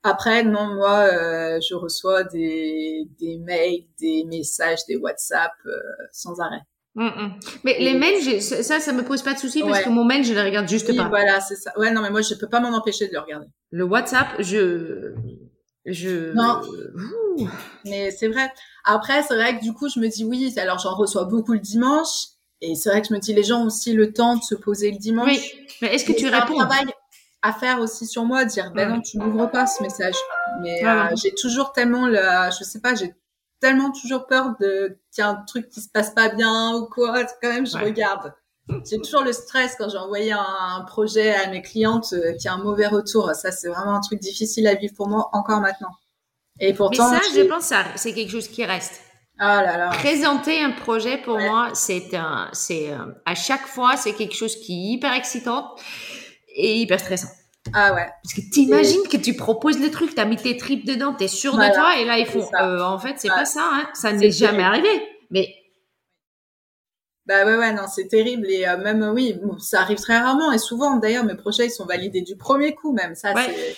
[0.05, 5.73] Après, non, moi, euh, je reçois des, des mails, des messages, des WhatsApp euh,
[6.13, 6.61] sans arrêt.
[6.95, 7.41] Mm, mm.
[7.65, 10.35] Mais les mails, ça, ça me pose pas de souci parce que mon mail, je
[10.35, 11.09] les regarde juste oui, pas.
[11.09, 11.73] Voilà, c'est ça.
[11.79, 13.47] Ouais, non, mais moi, je peux pas m'en empêcher de le regarder.
[13.71, 15.15] Le WhatsApp, je,
[15.87, 16.33] je.
[16.35, 16.61] Non.
[17.87, 18.53] Mais c'est vrai.
[18.85, 20.53] Après, c'est vrai que du coup, je me dis oui.
[20.59, 22.29] Alors, j'en reçois beaucoup le dimanche,
[22.61, 24.55] et c'est vrai que je me dis les gens ont aussi le temps de se
[24.55, 25.29] poser le dimanche.
[25.29, 25.67] Oui.
[25.83, 26.61] Mais est-ce que tu réponds
[27.45, 30.15] à faire aussi sur moi, dire ben non, tu n'ouvres pas ce message.
[30.63, 32.19] Mais euh, j'ai toujours tellement le,
[32.59, 33.15] je sais pas, j'ai
[33.61, 36.87] tellement toujours peur de qu'il y a un truc qui se passe pas bien ou
[36.87, 37.23] quoi.
[37.43, 38.33] Quand même, je regarde.
[38.89, 42.55] J'ai toujours le stress quand j'ai envoyé un, projet à mes clientes euh, qui a
[42.55, 43.31] un mauvais retour.
[43.35, 45.91] Ça, c'est vraiment un truc difficile à vivre pour moi encore maintenant.
[46.61, 49.01] Et pourtant, Mais ça, je pense, ça, c'est quelque chose qui reste.
[49.39, 49.91] Ah là là.
[49.91, 54.55] Présenter un projet pour moi, c'est un, c'est euh, à chaque fois, c'est quelque chose
[54.57, 55.75] qui est hyper excitant
[56.55, 57.29] et hyper stressant.
[57.73, 58.07] Ah ouais.
[58.23, 61.57] Parce que t'imagines que tu proposes le truc, t'as mis tes tripes dedans, t'es sûr
[61.57, 63.89] de toi, et là ils font, euh, en fait c'est pas ça, hein.
[63.95, 64.89] ça n'est jamais arrivé.
[65.31, 65.49] Mais
[67.27, 70.59] bah ouais ouais non c'est terrible et euh, même oui ça arrive très rarement et
[70.59, 73.77] souvent d'ailleurs mes projets ils sont validés du premier coup même ça c'est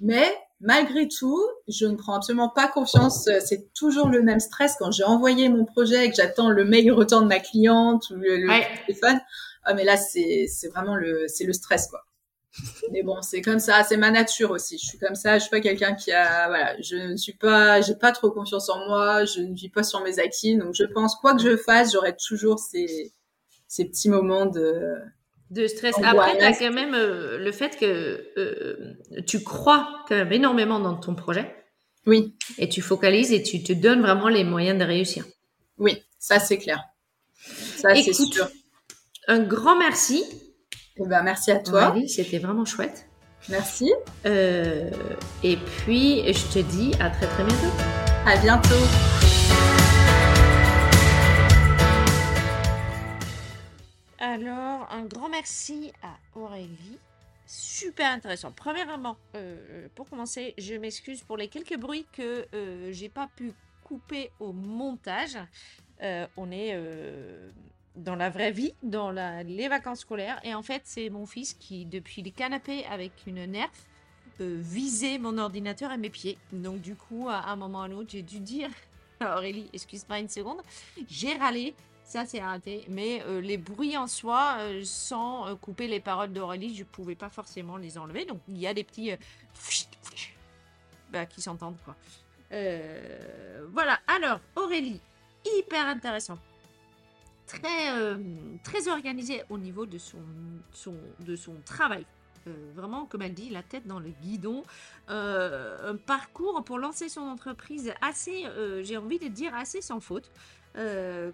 [0.00, 0.26] mais
[0.60, 4.76] malgré tout je ne prends absolument pas confiance c'est toujours le même stress.
[4.78, 8.16] Quand j'ai envoyé mon projet et que j'attends le mail retour de ma cliente ou
[8.16, 8.46] le,
[8.86, 9.20] téléphone
[9.64, 12.04] ah mais là c'est c'est vraiment le c'est le stress quoi.
[12.90, 14.78] Mais bon, c'est comme ça, c'est ma nature aussi.
[14.78, 17.80] Je suis comme ça, je suis pas quelqu'un qui a, voilà, je ne suis pas,
[17.80, 20.84] j'ai pas trop confiance en moi, je ne vis pas sur mes acquis, donc je
[20.84, 23.12] pense quoi que je fasse, j'aurai toujours ces,
[23.68, 24.94] ces petits moments de,
[25.50, 25.94] de stress.
[26.02, 28.94] Après, tu as quand même euh, le fait que euh,
[29.26, 31.54] tu crois quand même énormément dans ton projet.
[32.06, 32.36] Oui.
[32.58, 35.24] Et tu focalises et tu te donnes vraiment les moyens de réussir.
[35.78, 36.82] Oui, ça c'est clair.
[37.76, 38.48] Ça c'est sûr.
[39.28, 40.24] Un grand merci
[40.98, 41.94] eh ben, merci à toi.
[42.08, 43.06] c'était vraiment chouette.
[43.48, 43.92] Merci.
[44.24, 44.90] Euh,
[45.42, 47.72] et puis, je te dis à très très bientôt.
[48.26, 49.85] À bientôt.
[54.18, 56.98] Alors, un grand merci à Aurélie.
[57.46, 58.50] Super intéressant.
[58.50, 63.52] Premièrement, euh, pour commencer, je m'excuse pour les quelques bruits que euh, j'ai pas pu
[63.84, 65.38] couper au montage.
[66.36, 66.76] on est
[67.94, 70.40] dans la vraie vie, dans les vacances scolaires.
[70.44, 73.70] Et en fait, c'est mon fils qui, depuis les canapés avec une nerf,
[74.40, 76.36] euh, visait mon ordinateur à mes pieds.
[76.52, 78.68] Donc du coup, à un moment ou à un autre, j'ai dû dire
[79.20, 80.60] Aurélie, excuse-moi une seconde,
[81.08, 81.74] j'ai râlé.
[82.06, 82.86] Ça, c'est raté.
[82.88, 87.16] Mais euh, les bruits en soi, euh, sans couper les paroles d'Aurélie, je ne pouvais
[87.16, 88.24] pas forcément les enlever.
[88.24, 89.12] Donc, il y a des petits...
[91.12, 91.94] Bah, qui s'entendent, quoi.
[92.50, 94.00] voilà.
[94.08, 95.00] Alors, Aurélie,
[95.44, 96.38] hyper intéressant
[97.46, 98.16] très, euh,
[98.62, 100.18] très organisé au niveau de son,
[101.20, 102.04] de son travail.
[102.46, 104.62] Euh, vraiment, comme elle dit, la tête dans le guidon.
[105.10, 108.44] Euh, un parcours pour lancer son entreprise assez,
[108.82, 110.30] j'ai envie de dire, assez sans faute.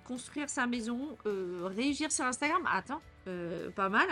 [0.04, 3.02] Construire sa maison, réagir sur Instagram, attends,
[3.74, 4.08] pas mal.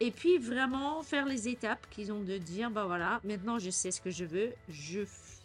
[0.00, 3.90] et puis vraiment faire les étapes qu'ils ont de dire, bah voilà, maintenant je sais
[3.90, 5.00] ce que je veux, je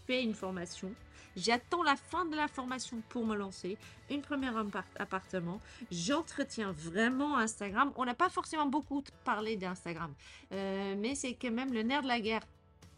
[0.06, 0.94] fais une formation,
[1.36, 3.78] J'attends la fin de la formation pour me lancer.
[4.10, 4.56] Une première
[4.98, 5.60] appartement.
[5.92, 7.92] J'entretiens vraiment Instagram.
[7.96, 10.14] On n'a pas forcément beaucoup parlé d'Instagram,
[10.52, 12.44] euh, mais c'est quand même le nerf de la guerre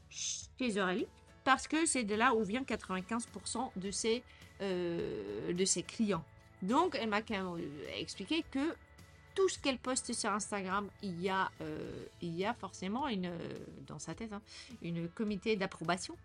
[0.10, 1.08] chez Aurélie
[1.44, 4.24] parce que c'est de là où vient 95% de ses,
[4.62, 6.24] euh, de ses clients.
[6.62, 7.22] Donc, elle m'a
[7.98, 8.76] expliqué que
[9.36, 13.32] tout ce qu'elle poste sur Instagram, il y a, euh, forcément une,
[13.86, 14.42] dans sa tête, hein,
[14.82, 16.16] une comité d'approbation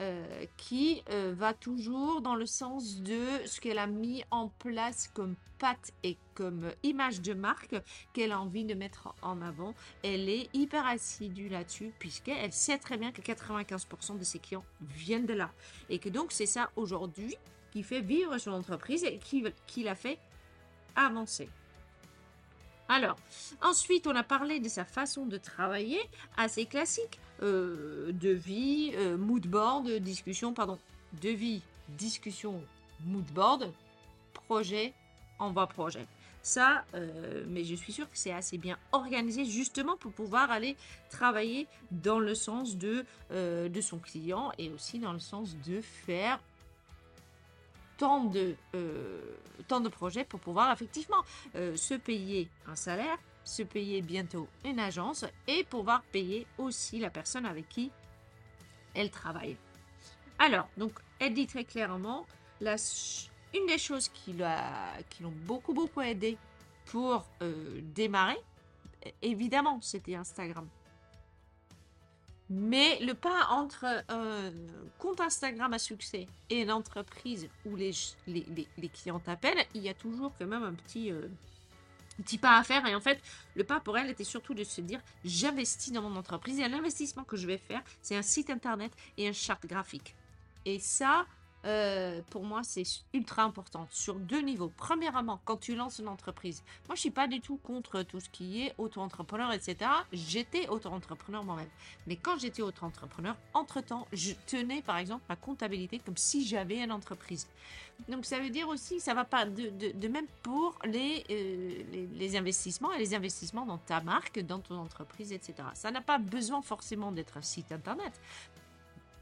[0.00, 5.10] euh, qui euh, va toujours dans le sens de ce qu'elle a mis en place
[5.12, 7.74] comme patte et comme image de marque
[8.12, 9.74] qu'elle a envie de mettre en avant.
[10.04, 15.26] Elle est hyper assidue là-dessus puisqu'elle sait très bien que 95% de ses clients viennent
[15.26, 15.50] de là.
[15.90, 17.36] Et que donc c'est ça aujourd'hui
[17.72, 20.18] qui fait vivre son entreprise et qui, qui la fait
[20.96, 21.48] avancer.
[22.88, 23.16] Alors,
[23.62, 26.00] ensuite, on a parlé de sa façon de travailler,
[26.38, 30.78] assez classique, euh, de euh, mood board, discussion, pardon,
[31.20, 31.60] de vie,
[31.90, 32.62] discussion,
[33.04, 33.70] mood board,
[34.32, 34.94] projet,
[35.38, 36.06] envoi projet.
[36.42, 40.74] Ça, euh, mais je suis sûre que c'est assez bien organisé justement pour pouvoir aller
[41.10, 46.40] travailler dans le sens de, de son client et aussi dans le sens de faire
[47.98, 49.20] tant de, euh,
[49.66, 51.22] tant de projets pour pouvoir effectivement
[51.56, 57.10] euh, se payer un salaire, se payer bientôt une agence et pouvoir payer aussi la
[57.10, 57.90] personne avec qui
[58.94, 59.56] elle travaille.
[60.38, 62.26] Alors, donc, elle dit très clairement,
[62.60, 62.76] la,
[63.54, 66.38] une des choses qui l'ont beaucoup, beaucoup aidé
[66.86, 68.38] pour euh, démarrer,
[69.20, 70.68] évidemment, c'était Instagram.
[72.50, 74.50] Mais le pas entre un
[74.98, 77.92] compte Instagram à succès et une entreprise où les,
[78.26, 81.28] les, clients t'appellent, il y a toujours quand même un petit, euh,
[82.24, 82.86] petit pas à faire.
[82.86, 83.20] Et en fait,
[83.54, 87.24] le pas pour elle était surtout de se dire j'investis dans mon entreprise et l'investissement
[87.24, 90.14] que je vais faire, c'est un site internet et un charte graphique.
[90.64, 91.26] Et ça,
[91.64, 94.72] euh, pour moi, c'est ultra important sur deux niveaux.
[94.76, 98.28] Premièrement, quand tu lances une entreprise, moi, je suis pas du tout contre tout ce
[98.28, 99.90] qui est auto-entrepreneur, etc.
[100.12, 101.68] J'étais auto-entrepreneur moi-même.
[102.06, 106.92] Mais quand j'étais auto-entrepreneur, entre-temps, je tenais, par exemple, ma comptabilité comme si j'avais une
[106.92, 107.48] entreprise.
[108.08, 110.90] Donc, ça veut dire aussi, ça va pas de, même pour euh,
[111.28, 115.54] les investissements et les investissements dans ta marque, dans ton entreprise, etc.
[115.74, 118.12] Ça n'a pas besoin forcément d'être un site internet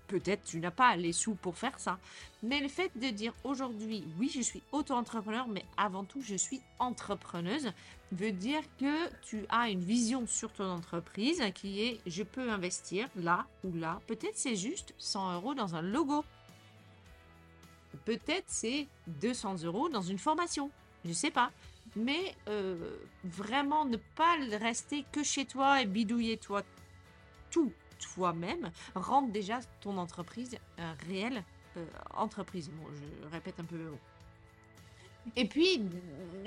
[0.07, 1.99] peut-être tu n'as pas les sous pour faire ça.
[2.43, 6.61] Mais le fait de dire aujourd'hui, oui, je suis auto-entrepreneur, mais avant tout, je suis
[6.79, 7.73] entrepreneuse,
[8.13, 13.09] veut dire que tu as une vision sur ton entreprise qui est, je peux investir
[13.17, 14.01] là ou là.
[14.07, 16.25] Peut-être c'est juste 100 euros dans un logo.
[18.05, 20.71] Peut-être c'est 200 euros dans une formation.
[21.05, 21.51] Je ne sais pas.
[21.97, 26.63] Mais euh, vraiment ne pas rester que chez toi et bidouiller toi
[27.51, 31.43] tout toi-même, rendre déjà ton entreprise un réelle
[31.77, 31.85] euh,
[32.15, 32.71] entreprise.
[32.71, 33.93] Bon, je répète un peu le
[35.37, 35.83] Et puis,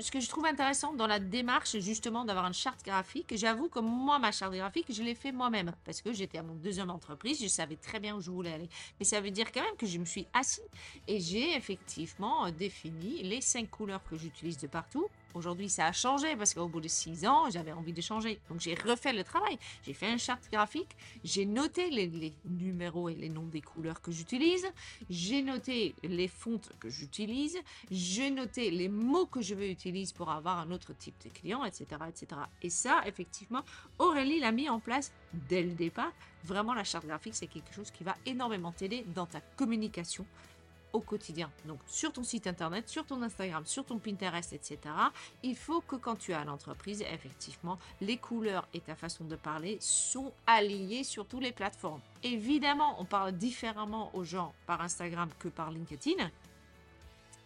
[0.00, 3.78] ce que je trouve intéressant dans la démarche, justement, d'avoir une charte graphique, j'avoue que
[3.78, 7.40] moi, ma charte graphique, je l'ai fait moi-même parce que j'étais à mon deuxième entreprise,
[7.40, 8.68] je savais très bien où je voulais aller.
[8.98, 10.62] Mais ça veut dire quand même que je me suis assis
[11.06, 16.34] et j'ai effectivement défini les cinq couleurs que j'utilise de partout Aujourd'hui, ça a changé
[16.36, 18.40] parce qu'au bout de six ans, j'avais envie de changer.
[18.48, 19.58] Donc, j'ai refait le travail.
[19.84, 20.96] J'ai fait un charte graphique.
[21.22, 24.66] J'ai noté les, numéros et les noms des couleurs que j'utilise.
[25.08, 27.58] J'ai noté les fontes que j'utilise.
[27.90, 31.64] J'ai noté les mots que je veux utiliser pour avoir un autre type de client,
[31.64, 32.40] etc., etc.
[32.62, 33.62] Et ça, effectivement,
[33.98, 35.12] Aurélie l'a mis en place
[35.48, 36.12] dès le départ.
[36.44, 40.26] Vraiment, la charte graphique, c'est quelque chose qui va énormément t'aider dans ta communication
[40.92, 41.50] au quotidien.
[41.64, 44.78] Donc sur ton site internet, sur ton Instagram, sur ton Pinterest, etc.
[45.42, 49.78] Il faut que quand tu as l'entreprise, effectivement, les couleurs et ta façon de parler
[49.80, 52.00] sont alignées sur toutes les plateformes.
[52.22, 56.30] Évidemment, on parle différemment aux gens par Instagram que par LinkedIn.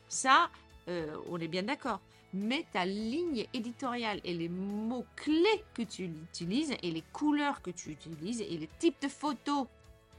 [0.09, 0.49] Ça,
[0.89, 2.01] euh, on est bien d'accord.
[2.37, 7.91] Mais ta ligne éditoriale et les mots-clés que tu utilises et les couleurs que tu
[7.91, 9.69] utilises et les types de photos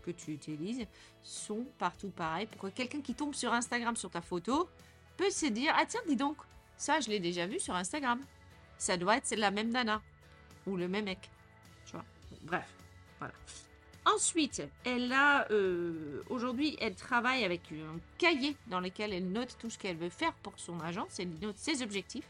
[0.06, 0.86] que tu utilises
[1.24, 2.48] sont partout pareils.
[2.48, 4.70] Pourquoi quelqu'un qui tombe sur Instagram sur ta photo
[5.18, 6.38] peut se dire Ah tiens, dis donc,
[6.78, 8.20] ça je l'ai déjà vu sur Instagram.
[8.78, 10.02] Ça doit être la même nana
[10.68, 11.30] ou le même mec.
[11.86, 12.06] Tu vois
[12.42, 12.68] Bref,
[13.20, 13.34] voilà.
[14.06, 19.72] Ensuite, elle a euh, aujourd'hui, elle travaille avec un cahier dans lequel elle note tout
[19.72, 21.20] ce qu'elle veut faire pour son agence.
[21.20, 22.28] Elle note ses objectifs.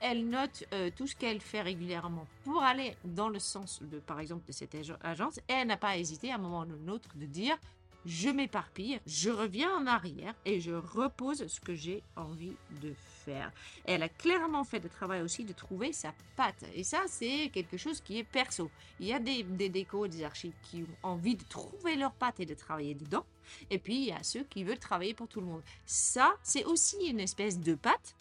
[0.00, 4.20] Elle note euh, tout ce qu'elle fait régulièrement pour aller dans le sens de, par
[4.20, 5.38] exemple, de cette agence.
[5.48, 7.58] Et elle n'a pas hésité à un moment ou un autre de dire
[8.04, 13.52] je m'éparpille, je reviens en arrière et je repose ce que j'ai envie de faire.
[13.84, 16.64] elle a clairement fait le travail aussi de trouver sa patte.
[16.74, 18.70] Et ça, c'est quelque chose qui est perso.
[19.00, 22.40] Il y a des, des décos, des archives qui ont envie de trouver leur patte
[22.40, 23.26] et de travailler dedans.
[23.68, 25.62] Et puis, il y a ceux qui veulent travailler pour tout le monde.
[25.84, 28.16] Ça, c'est aussi une espèce de patte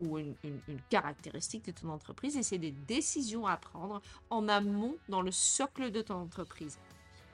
[0.00, 0.34] ou une,
[0.90, 5.90] caractéristique de ton entreprise et c'est des décisions à prendre en amont dans le socle
[5.90, 6.78] de ton entreprise.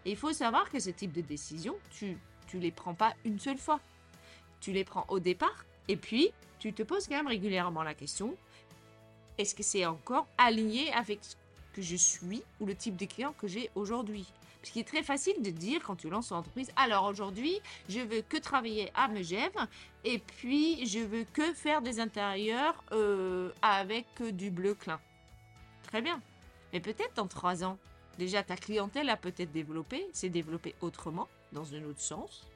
[0.04, 2.16] Il faut savoir que ce type de décision, tu
[2.54, 3.80] ne les prends pas une seule fois.
[4.60, 8.36] Tu les prends au départ et puis tu te poses quand même régulièrement la question,
[9.38, 11.34] est-ce que c'est encore aligné avec ce
[11.72, 14.32] que je suis ou le type de client que j'ai aujourd'hui?
[14.62, 18.00] Ce qui est très facile de dire quand tu lances ton entreprise, alors aujourd'hui, je
[18.00, 19.56] veux que travailler à Megève
[20.04, 25.00] et puis je veux que faire des intérieurs euh, avec du bleu clin.
[25.84, 26.20] Très bien.
[26.72, 27.76] Mais peut-être dans trois ans,
[28.18, 32.46] Déjà, ta clientèle a peut-être développé, s'est développée autrement, dans un autre sens.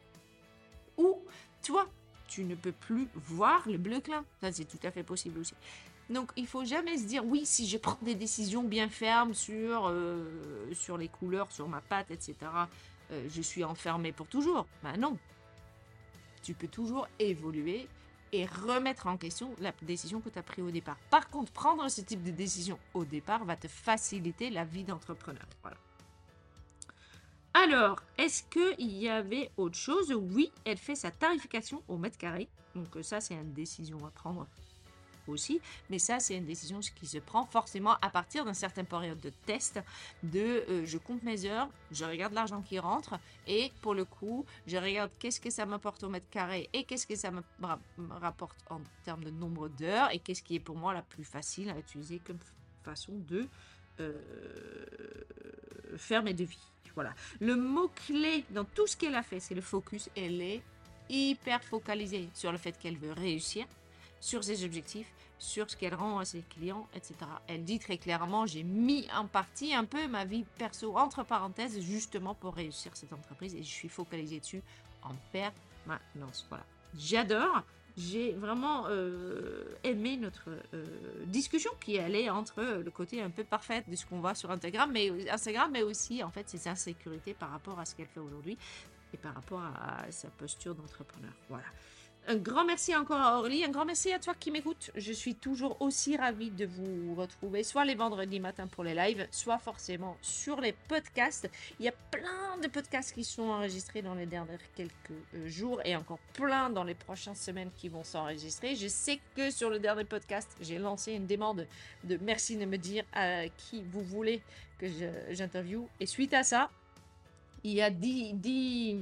[0.97, 1.19] Ou
[1.63, 1.87] toi,
[2.29, 4.25] tu ne peux plus voir le bleu clin.
[4.41, 5.55] Ça, c'est tout à fait possible aussi.
[6.09, 9.89] Donc, il faut jamais se dire, oui, si je prends des décisions bien fermes sur,
[9.89, 12.35] euh, les couleurs, sur ma pâte, etc.,
[13.11, 14.67] euh, je suis enfermé pour toujours.
[14.83, 15.17] Ben non.
[16.43, 17.89] Tu peux toujours évoluer
[18.33, 20.97] et remettre en question la décision que tu as prise au départ.
[21.11, 25.47] Par contre, prendre ce type de décision au départ va te faciliter la vie d'entrepreneur.
[27.55, 30.13] Alors, est-ce qu'il y avait autre chose?
[30.13, 32.49] Oui, elle fait sa tarification au mètre carré.
[32.75, 34.47] Donc ça, c'est une décision à prendre
[35.29, 35.61] aussi.
[35.91, 39.31] Mais ça, c'est une décision qui se prend forcément à partir d'une certaine période de
[39.47, 39.81] test,
[40.23, 44.45] de euh, je compte mes heures, je regarde l'argent qui rentre et pour le coup,
[44.67, 47.43] je regarde qu'est-ce que ça m'apporte au mètre carré et qu'est-ce que ça me
[48.21, 51.71] rapporte en termes de nombre d'heures et qu'est-ce qui est pour moi la plus facile
[51.71, 52.39] à utiliser comme
[52.85, 53.47] façon de
[54.01, 54.13] euh,
[55.97, 56.61] faire mes devis.
[56.95, 57.15] Voilà.
[57.41, 60.09] Le mot-clé dans tout ce qu'elle a fait, c'est le focus.
[60.17, 60.63] Elle est
[61.09, 63.67] hyper focalisée sur le fait qu'elle veut réussir,
[64.21, 67.15] sur ses objectifs, sur ce qu'elle rend à ses clients, etc.
[67.47, 71.81] Elle dit très clairement, j'ai mis en partie un peu ma vie perso entre parenthèses
[71.81, 74.63] justement pour réussir cette entreprise et je suis focalisée dessus
[75.03, 76.47] en permanence.
[76.49, 76.65] Voilà.
[76.97, 77.63] J'adore.
[77.99, 80.85] J'ai vraiment euh, aimé notre euh,
[81.25, 84.91] discussion qui allait entre le côté un peu parfait de ce qu'on voit sur Instagram,
[84.93, 88.59] mais Instagram, mais aussi en fait ses insécurités par rapport à ce qu'elle fait aujourd'hui
[89.15, 91.33] et par rapport à sa posture d'entrepreneur.
[91.49, 91.65] Voilà.
[92.29, 94.91] Un grand merci encore à Orly, un grand merci à toi qui m'écoutes.
[94.97, 99.29] Je suis toujours aussi ravie de vous retrouver, soit les vendredis matins pour les lives,
[99.31, 101.49] soit forcément sur les podcasts.
[101.79, 104.93] Il y a plein de podcasts qui sont enregistrés dans les derniers quelques
[105.37, 108.75] euh, jours et encore plein dans les prochaines semaines qui vont s'enregistrer.
[108.75, 111.65] Je sais que sur le dernier podcast, j'ai lancé une demande
[112.03, 114.43] de merci de me dire à qui vous voulez
[114.81, 114.87] que
[115.31, 115.87] j'interviewe.
[116.01, 116.71] Et suite à ça,
[117.63, 118.97] il y a 10, 10,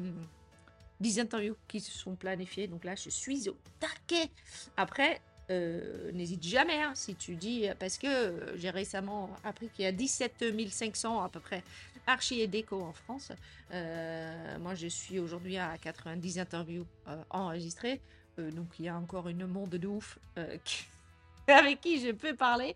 [1.19, 2.67] interviews qui se sont planifiées.
[2.67, 4.31] Donc là, je suis au taquet.
[4.77, 5.21] Après,
[5.51, 9.93] euh, n'hésite jamais hein, si tu dis, parce que j'ai récemment appris qu'il y a
[9.93, 11.63] 17 500 à peu près
[12.07, 13.33] archi et déco en France.
[13.73, 18.01] Euh, moi, je suis aujourd'hui à 90 interviews euh, enregistrées.
[18.39, 20.19] donc, il y a encore une monde de ouf
[21.47, 22.75] avec qui je peux parler.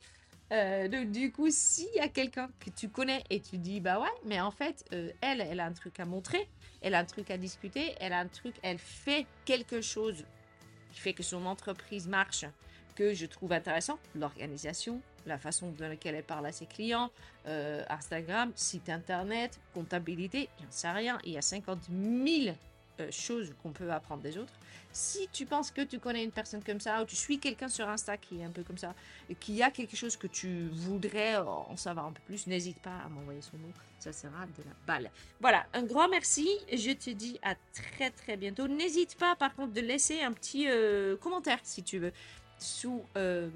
[0.52, 4.00] Euh, donc, du coup, s'il y a quelqu'un que tu connais et tu dis, bah
[4.00, 6.48] ouais, mais en fait, euh, elle, elle a un truc à montrer,
[6.80, 10.24] elle a un truc à discuter, elle a un truc, elle fait quelque chose
[10.92, 12.46] qui fait que son entreprise marche,
[12.96, 17.10] que je trouve intéressant, l'organisation, la façon dans laquelle elle parle à ses clients,
[17.46, 22.56] euh, Instagram, site internet, comptabilité, j'en sais rien, il y a 50 000
[23.00, 24.52] euh, choses qu'on peut apprendre des autres.
[24.92, 27.88] Si tu penses que tu connais une personne comme ça, ou tu suis quelqu'un sur
[27.88, 28.94] Insta qui est un peu comme ça,
[29.28, 32.96] et qui a quelque chose que tu voudrais en savoir un peu plus, n'hésite pas
[33.04, 35.10] à m'envoyer son nom, ça sera de la balle.
[35.40, 38.66] Voilà, un grand merci, je te dis à très très bientôt.
[38.66, 42.12] N'hésite pas par contre de laisser un petit euh, commentaire si tu veux
[42.58, 43.04] sous...
[43.16, 43.48] Euh,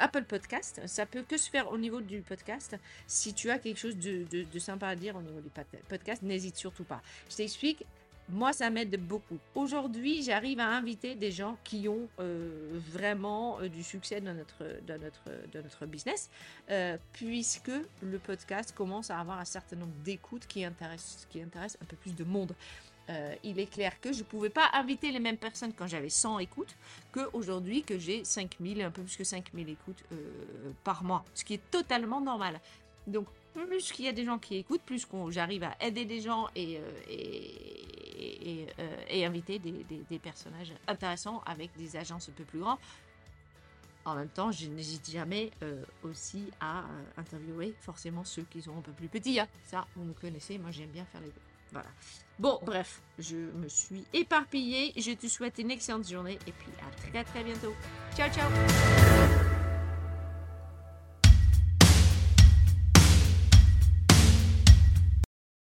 [0.00, 0.80] Apple Podcast.
[0.86, 2.76] Ça peut que se faire au niveau du podcast.
[3.06, 5.50] Si tu as quelque chose de, sympa à dire au niveau du
[5.88, 7.02] podcast, n'hésite surtout pas.
[7.30, 7.84] Je t'explique.
[8.32, 9.38] Moi, ça m'aide beaucoup.
[9.56, 14.64] Aujourd'hui, j'arrive à inviter des gens qui ont euh, vraiment euh, du succès dans notre,
[14.86, 16.30] dans notre, dans notre business,
[16.70, 17.72] euh, puisque
[18.02, 21.96] le podcast commence à avoir un certain nombre d'écoutes qui intéressent, qui intéressent un peu
[21.96, 22.54] plus de monde.
[23.10, 26.08] Euh, il est clair que je ne pouvais pas inviter les mêmes personnes quand j'avais
[26.08, 26.76] 100 écoutes
[27.12, 30.16] qu'aujourd'hui que j'ai 5000, un peu plus que 5000 écoutes euh,
[30.84, 32.60] par mois, ce qui est totalement normal.
[33.06, 36.46] Donc plus qu'il y a des gens qui écoutent, plus j'arrive à aider des gens
[36.54, 36.78] et,
[38.78, 42.78] euh, inviter des, personnages intéressants avec des agences un peu plus grands.
[44.04, 45.50] En même temps, je n'hésite jamais
[46.04, 46.84] aussi à
[47.16, 49.40] interviewer forcément ceux qui sont un peu plus petits.
[49.40, 49.48] Hein.
[49.64, 51.49] Ça, vous me connaissez, moi j'aime bien faire les deux.
[51.72, 51.88] Voilà.
[52.38, 54.92] Bon, bref, je me suis éparpillée.
[54.96, 57.74] Je te souhaite une excellente journée et puis à très très bientôt.
[58.16, 58.48] Ciao, ciao